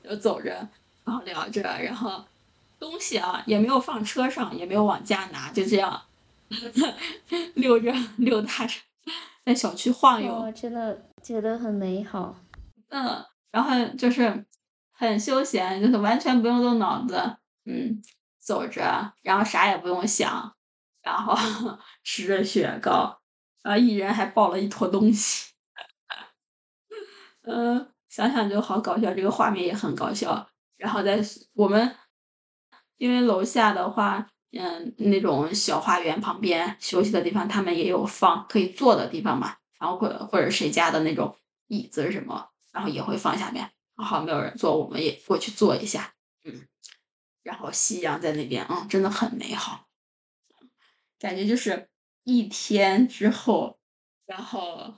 [0.03, 0.69] 就走着。
[1.05, 2.25] 然后聊着，然后
[2.81, 6.03] 东西啊也没有放车上，也没有往家拿，就这样
[7.55, 8.75] 溜着溜达着，
[9.45, 12.37] 在小区晃悠，真的觉得很美好。
[12.89, 14.45] 嗯，然后就是
[14.91, 18.03] 很休闲，就是完全不用动脑子，嗯，
[18.47, 20.55] 走着，然后啥也不用想，
[21.03, 21.35] 然后
[22.05, 23.21] 吃着雪糕，
[23.65, 25.53] 然后一人还抱了一坨东西，
[27.43, 30.49] 嗯，想想就好搞笑，这个画面也很搞笑。
[30.77, 31.21] 然后在
[31.55, 31.97] 我们，
[32.99, 39.57] 因为楼下的话，嗯，那种小花园旁边休息的地方，他们也有放可以坐的地方嘛。
[39.81, 41.37] 然后或者或者谁家的那种
[41.67, 43.71] 椅子什么，然后也会放下面。
[43.97, 46.15] 好，没有人坐，我们也过去坐一下。
[46.45, 46.67] 嗯，
[47.47, 49.87] 然后夕阳在那边，嗯，真的很美好。
[51.17, 51.89] 感觉就是
[52.25, 53.79] 一天之后，
[54.27, 54.93] 然后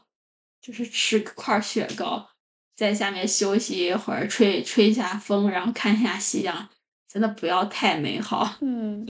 [0.62, 2.30] 就是吃块雪糕。
[2.74, 6.70] 在下面休息一会儿，吹吹一下风，然后看一下夕阳，
[7.06, 8.56] 真的不要太美好。
[8.62, 9.06] 嗯，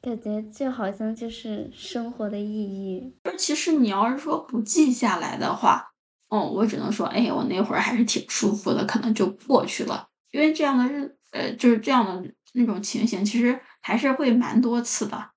[0.00, 3.14] 感觉这好像就是生活的意义。
[3.22, 5.92] 而其实你要是说不记下来的话，
[6.30, 10.08] 嗯，我只能说，哎，我那会儿还是挺舒服的，可能就过去了。
[10.32, 15.30] 因为这样的日，呃，就是这样的那种情形，其实还是会蛮多次的。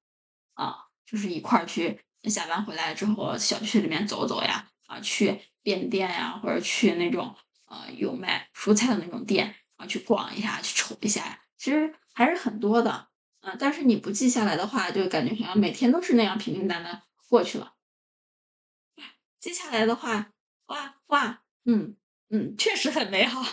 [0.53, 7.36] 啊，就是一块儿去下班回来之后，小区里面走走呀，啊，去便利店呀，或者去那种。
[7.72, 13.10] 呃，有卖蔬菜的那种店，然后去逛一下，去瞅一下，其实还是很多的。
[13.41, 17.76] 嗯，但是你不记下来的话，就感觉好像每天都是那样平平淡淡过去了。
[19.39, 20.32] 接下来的话，
[20.66, 21.95] 哇哇，嗯
[22.32, 23.43] 嗯，确实很美好，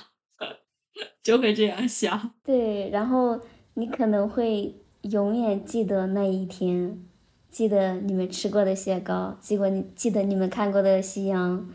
[1.22, 2.32] 就会这样想。
[2.44, 3.40] 对，然后
[3.74, 7.02] 你可能会永远记得那一天，
[7.50, 11.68] 记得你们吃过的雪糕，记过你记得你们看过的夕阳。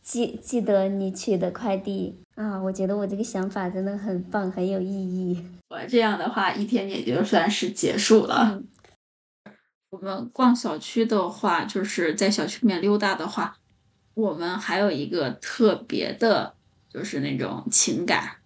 [0.00, 5.44] 记记得你取的快递啊，我觉得我这个想法真的很棒，很有意义。
[5.68, 8.62] 我这样的话，一天也就算是结束了。
[9.90, 13.58] 我们逛小区的话，就是在小区里面溜达的话，
[14.14, 16.54] 我们还有一个特别的，
[16.88, 18.37] 就是那种情感。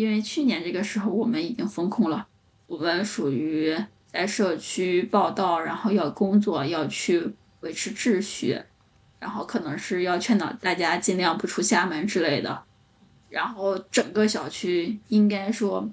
[0.00, 2.26] 因为去年这个时候我们已经封控了，
[2.66, 3.76] 我们属于
[4.06, 8.58] 在社区报道，然后要工作，要去维持秩序。
[9.18, 12.62] 然后可能是要劝导大家尽量不出厦门之类的，
[13.28, 15.86] 然后整个小区应该说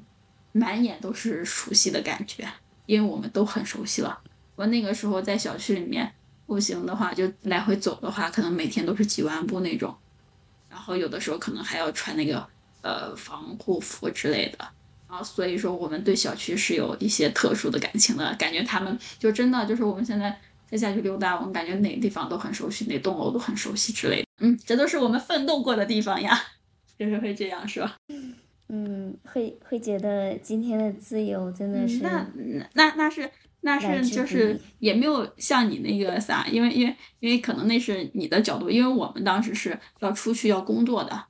[0.53, 2.47] 满眼都是熟悉的感觉，
[2.85, 4.17] 因为我们都很熟悉了。
[4.55, 6.09] 我那个时候在小区里面，
[6.45, 9.93] 步行的话，就来回走的话，可能每天都是几万步那种。
[10.69, 12.47] 然后有的时候可能还要穿那个
[12.87, 14.65] 呃防护服之类的。
[15.09, 20.37] 然后所以说我们对小区是有一些特殊的感情的，感觉他们就真的就是我们现在
[20.69, 24.27] 在下去溜达，我们感觉哪个地方都很熟悉，哪栋楼都很熟悉之类的。
[24.39, 26.37] 嗯，这都是我们奋斗过的地方呀，
[26.99, 27.89] 就是会这样说。
[28.69, 32.27] 嗯，会会觉得今天的自由真的是那
[32.73, 33.31] 那那是
[33.61, 41.23] 那是就是也没有像你那个啥，因为因为因为可能那是你的角度，因为我们当时是要出去要工作的，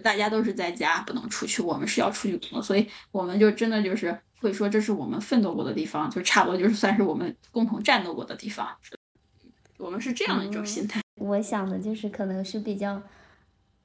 [0.00, 8.68] 大家都是在家不能出去，我们是要出去工作，所以我们就真的就是会说这是我们奋斗过的地方，就差不多就是算是我们共同战斗过的地方，
[9.76, 11.00] 我们是这样的一种心态。
[11.16, 13.02] 我想的就是可能是比较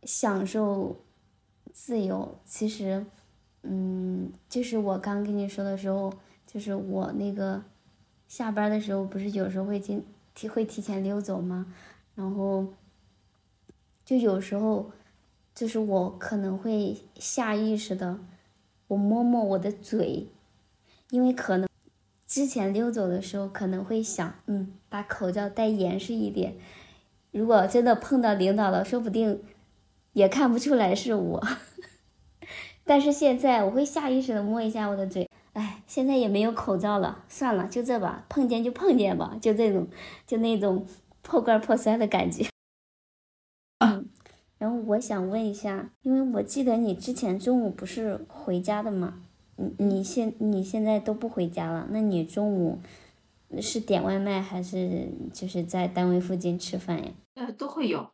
[0.04, 0.96] 享受。
[1.76, 3.04] 自由其实，
[3.64, 6.14] 嗯，就是我刚跟你说的时候，
[6.46, 7.60] 就是我那个
[8.28, 10.06] 下班的时候，不是有时候会进
[10.36, 11.66] 提会提前溜走吗？
[12.14, 12.72] 然后
[14.06, 14.92] 就有时候
[15.54, 18.20] 就是我可能会下意识的，
[18.88, 20.28] 我摸摸我的嘴，
[21.10, 21.68] 因为可能
[22.28, 26.56] 之前溜走的时候可能会想，嗯，把口罩戴严实一点，
[27.32, 29.42] 如果真的碰到领导了，说不定。
[30.14, 31.44] 也看不出来是我，
[32.86, 39.88] 但是现在我会下意识的摸一下我的嘴，哎，现在也没有口罩了，算了，就这吧，碰见就碰见吧，就这种，
[40.28, 40.86] 就那种
[41.24, 42.46] 破罐破摔的感觉。
[44.64, 49.22] 然后我想问一下，因为我记得你之前中午不是回家的吗？
[49.58, 52.80] 你你现你现在都不回家了，那你中午
[53.60, 57.12] 是点外卖还是就是在单位附近吃饭呀？
[57.34, 58.10] 呃，都会有。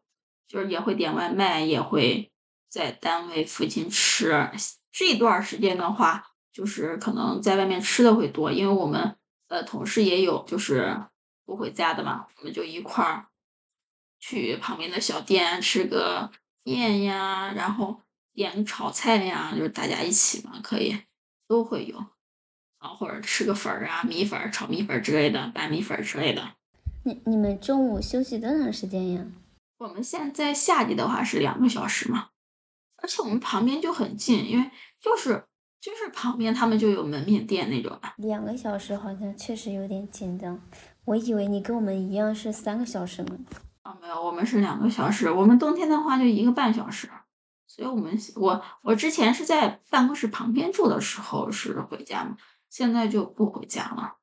[0.48, 2.32] 就是也会点外卖，也会
[2.68, 4.50] 在单位附近吃。
[4.92, 9.16] 这段时间的话，就是可能在外面吃的会多，因为我们
[9.50, 11.00] 呃同事也有就是
[11.46, 13.28] 不回家的嘛，我们就一块儿
[14.20, 16.30] 去旁边的小店吃个
[16.64, 18.02] 面呀，然后
[18.34, 20.98] 点个炒菜呀，就是大家一起嘛，可以
[21.48, 21.98] 都会有
[22.78, 26.56] 啊，或者吃个粉儿啊，米粉、炒米粉之类的，拌米粉之类的。
[27.04, 29.26] 你你们中午休息多长时间呀？
[29.78, 32.30] 我们现在夏季的话是两个小时嘛，
[33.02, 35.46] 而且我们旁边就很近，因为就是
[35.80, 37.98] 就是旁边他们就有门面店那种。
[38.18, 40.62] 两个小时好像确实有点紧张，
[41.06, 43.40] 我以为你跟我们一样是三个小时呢。
[43.90, 45.32] 啊，没有，我们是两个小时。
[45.32, 47.10] 我们冬天的话就一个半小时，
[47.66, 52.38] 所以我们我我之前是在办公室旁边住的时候是回家嘛，
[52.70, 54.18] 现在就不回家了。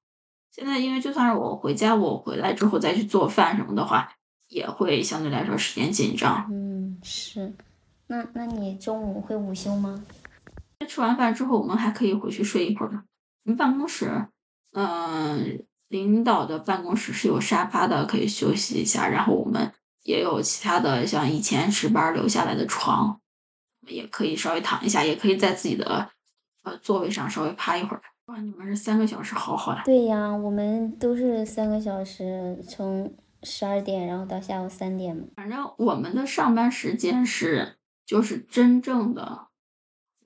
[0.53, 4.13] 现在因为就算是我回家，我回来之后再去做饭什么的话。
[4.49, 6.47] 也会相对来说时间紧张。
[6.49, 7.53] 嗯，是。
[8.07, 10.05] 那那你中午会午休吗？
[10.87, 12.97] 吃完饭之后，我们还可以回去睡一会儿的。
[13.43, 14.29] 我们办公室，
[14.71, 19.09] 嗯，领导的办公室是有沙发的，可以休息一下。
[19.09, 19.73] 然后我们
[20.03, 23.21] 也有其他的，像以前值班留下来的床，
[23.87, 26.11] 也可以稍微躺一下，也可以在自己的
[26.63, 28.03] 呃座位上稍微趴一会儿。
[28.27, 29.83] 哇，你们是三个小时，好好呀。
[29.85, 33.15] 对呀，我们都是三个小时，从。
[33.43, 35.25] 十二点，然后到下午三点嘛。
[35.37, 39.47] 反正我们的上班时间是，就是真正的，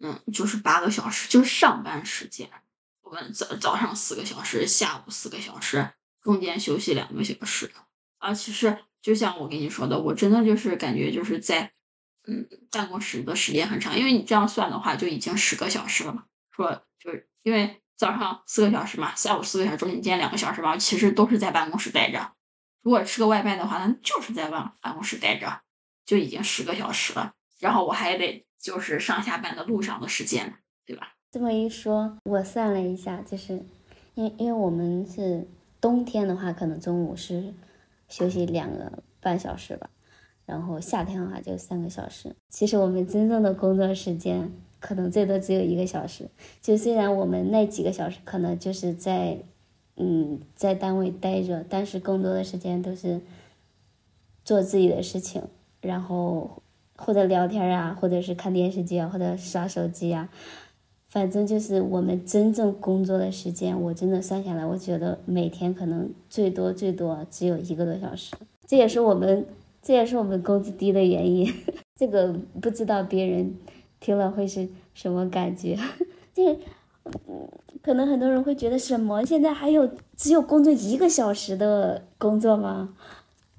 [0.00, 2.48] 嗯，就是八个小时，就是上班时间。
[3.10, 5.90] 我们早早上四个小时，下午四个小时，
[6.22, 7.68] 中间休息两个小时。
[8.18, 11.72] 啊，其实就像我跟你说的，我真的就是感觉就是在，
[12.28, 16.26] 嗯，办公室的时间很长，因为你这样算的话，就已经十个小时了嘛。
[16.52, 22.32] 说就是因为早上四个小时嘛，下午四个小时，中间两个小时嘛，其实都是在办公室待着。
[22.80, 25.62] 如果吃个外卖的话，那就是在办办公室待着，
[26.06, 27.32] 就已经十个小时了。
[27.58, 31.14] 然后我还得就是上下班的路上的时间，对吧？
[31.30, 33.62] 这么一说，我算了一下，就是
[34.14, 35.46] 因因为我们是
[35.80, 37.54] 冬天的话，可能中午是
[38.08, 39.88] 休息两个半小时吧，
[40.44, 42.34] 然后夏天的话就三个小时。
[42.48, 44.50] 其实我们真正的工作时间
[44.80, 46.28] 可能最多只有一个小时。
[46.60, 49.38] 就虽然我们那几个小时可能就是在。
[50.02, 53.20] 嗯，在单位待着，但是更多的时间都是
[54.46, 55.42] 做自己的事情，
[55.82, 56.62] 然后
[56.96, 60.30] 或者聊天啊，或者是看电视剧啊，或者刷手机啊，
[61.10, 68.34] 反正就是我们真正工作的时间，我真的算下来，我觉得每天可能最多最多只有一个多小时，
[68.66, 69.44] 这也是我们
[69.82, 71.52] 这也是我们工资低的原因。
[71.98, 72.32] 这个
[72.62, 73.54] 不知道别人
[73.98, 75.76] 听了会是什么感觉，
[76.32, 76.58] 就是。
[77.82, 79.24] 可能很多人会觉得什么？
[79.24, 82.94] 现在还有只有工作一个小时的工作吗？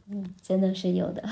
[0.08, 1.24] 嗯，真的是有的。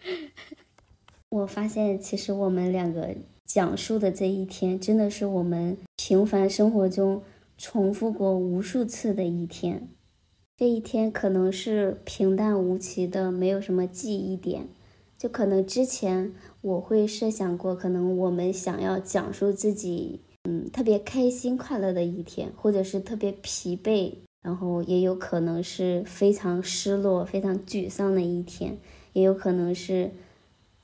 [1.30, 3.14] 我发现，其实我们两个
[3.46, 7.22] 讲述的这一天，真的是我们平凡生活中
[7.56, 9.88] 重复过无数次的一天。
[10.56, 14.66] 这一天可能是平淡无奇的，没有什么记忆点。
[15.16, 28.76] 就可能之前我会设想过，可能我们想要讲述自己，嗯，特别开心快乐的一天，或者是特别疲惫，然后也有可能是非常失落、非常沮丧的一天，
[29.12, 30.10] 也有可能是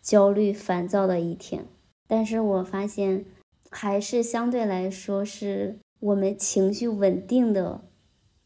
[0.00, 1.66] 焦虑烦躁的一天。
[2.14, 3.24] 但是我发现，
[3.70, 7.80] 还是相对来说是我们情绪稳定的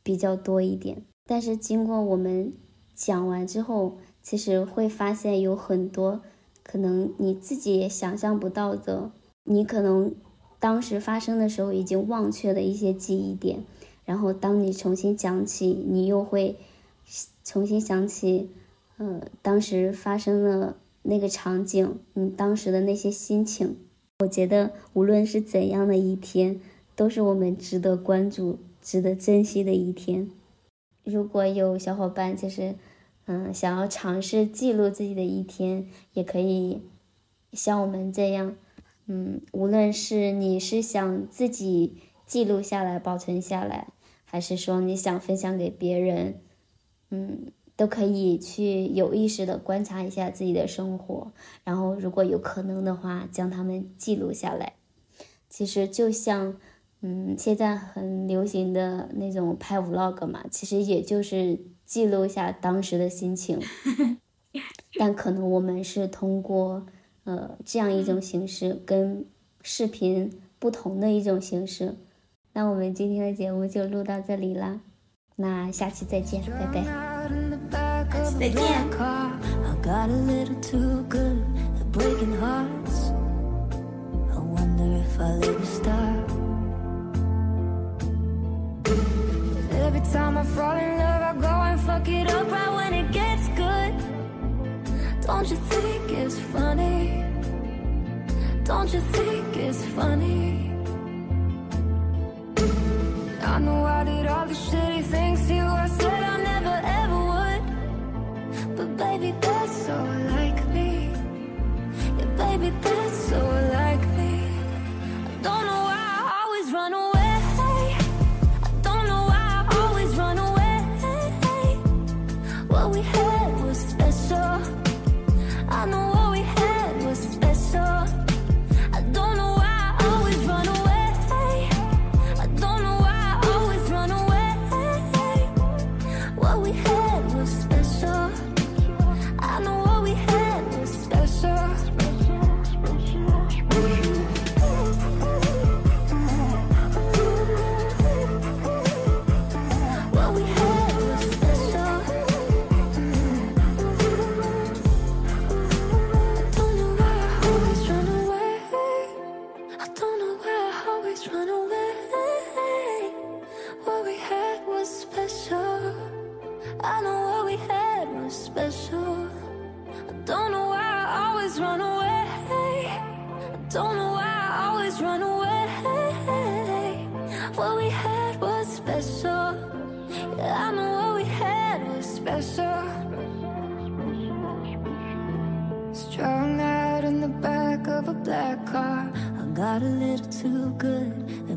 [0.05, 1.03] 比较多一点。
[1.25, 2.53] 但是经过我们
[2.95, 6.23] 讲完之后，其实会发现有很多
[6.62, 9.11] 可能你自己也想象不到的，
[9.43, 10.14] 你可能
[10.61, 13.64] 当时发生的时候已经忘却的一些记忆点，
[14.05, 16.55] 然后当你重新讲起，你又会
[17.43, 18.49] 重新想起，
[18.99, 23.76] 呃，当时发生的那个场景，你当时的那些心情。
[24.20, 26.61] 我觉得无论是怎样的一天，
[26.94, 30.30] 都是我们值得关注、值得珍惜的一天。
[31.04, 32.74] 如果有小伙伴就是，
[33.26, 36.80] 嗯，想要尝试记录自己的一天，也可以
[37.52, 38.57] 像我们这样，
[39.07, 43.88] 嗯，无论是你是想自己记录下来保存下来，
[44.24, 46.40] 还是说你想分享给别人，
[47.11, 51.33] 嗯，都可以去有意识的观察一下自己的生活，
[51.64, 54.72] 然后如果有可能的话，将它们记录下来。
[55.49, 56.57] 其实就像。
[57.03, 63.61] 嗯，现在很流行的那种拍 vlog 嘛，其实也就是记录一下当时的心情，
[64.99, 66.87] 但可能我们是通过
[67.24, 69.27] 呃这样一种形式，跟
[69.62, 71.95] 视频不同的一种形式。
[72.55, 74.81] 那我们今天的节目就录到这里啦，
[75.37, 77.16] 那下期再见，拜拜。
[78.39, 78.87] 再见。
[89.87, 93.49] Every time I fall in love, I go and fuck it up right when it gets
[93.57, 93.95] good.
[95.27, 97.25] Don't you think it's funny?
[98.64, 100.73] Don't you think it's funny?
[103.43, 105.26] I know I did all the shitty things
[108.97, 109.94] baby, that's so
[110.30, 111.11] like me.
[112.18, 113.66] Yeah, baby, that's so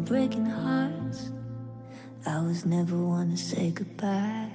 [0.09, 1.31] breaking hearts.
[2.25, 4.48] I was never one to say goodbye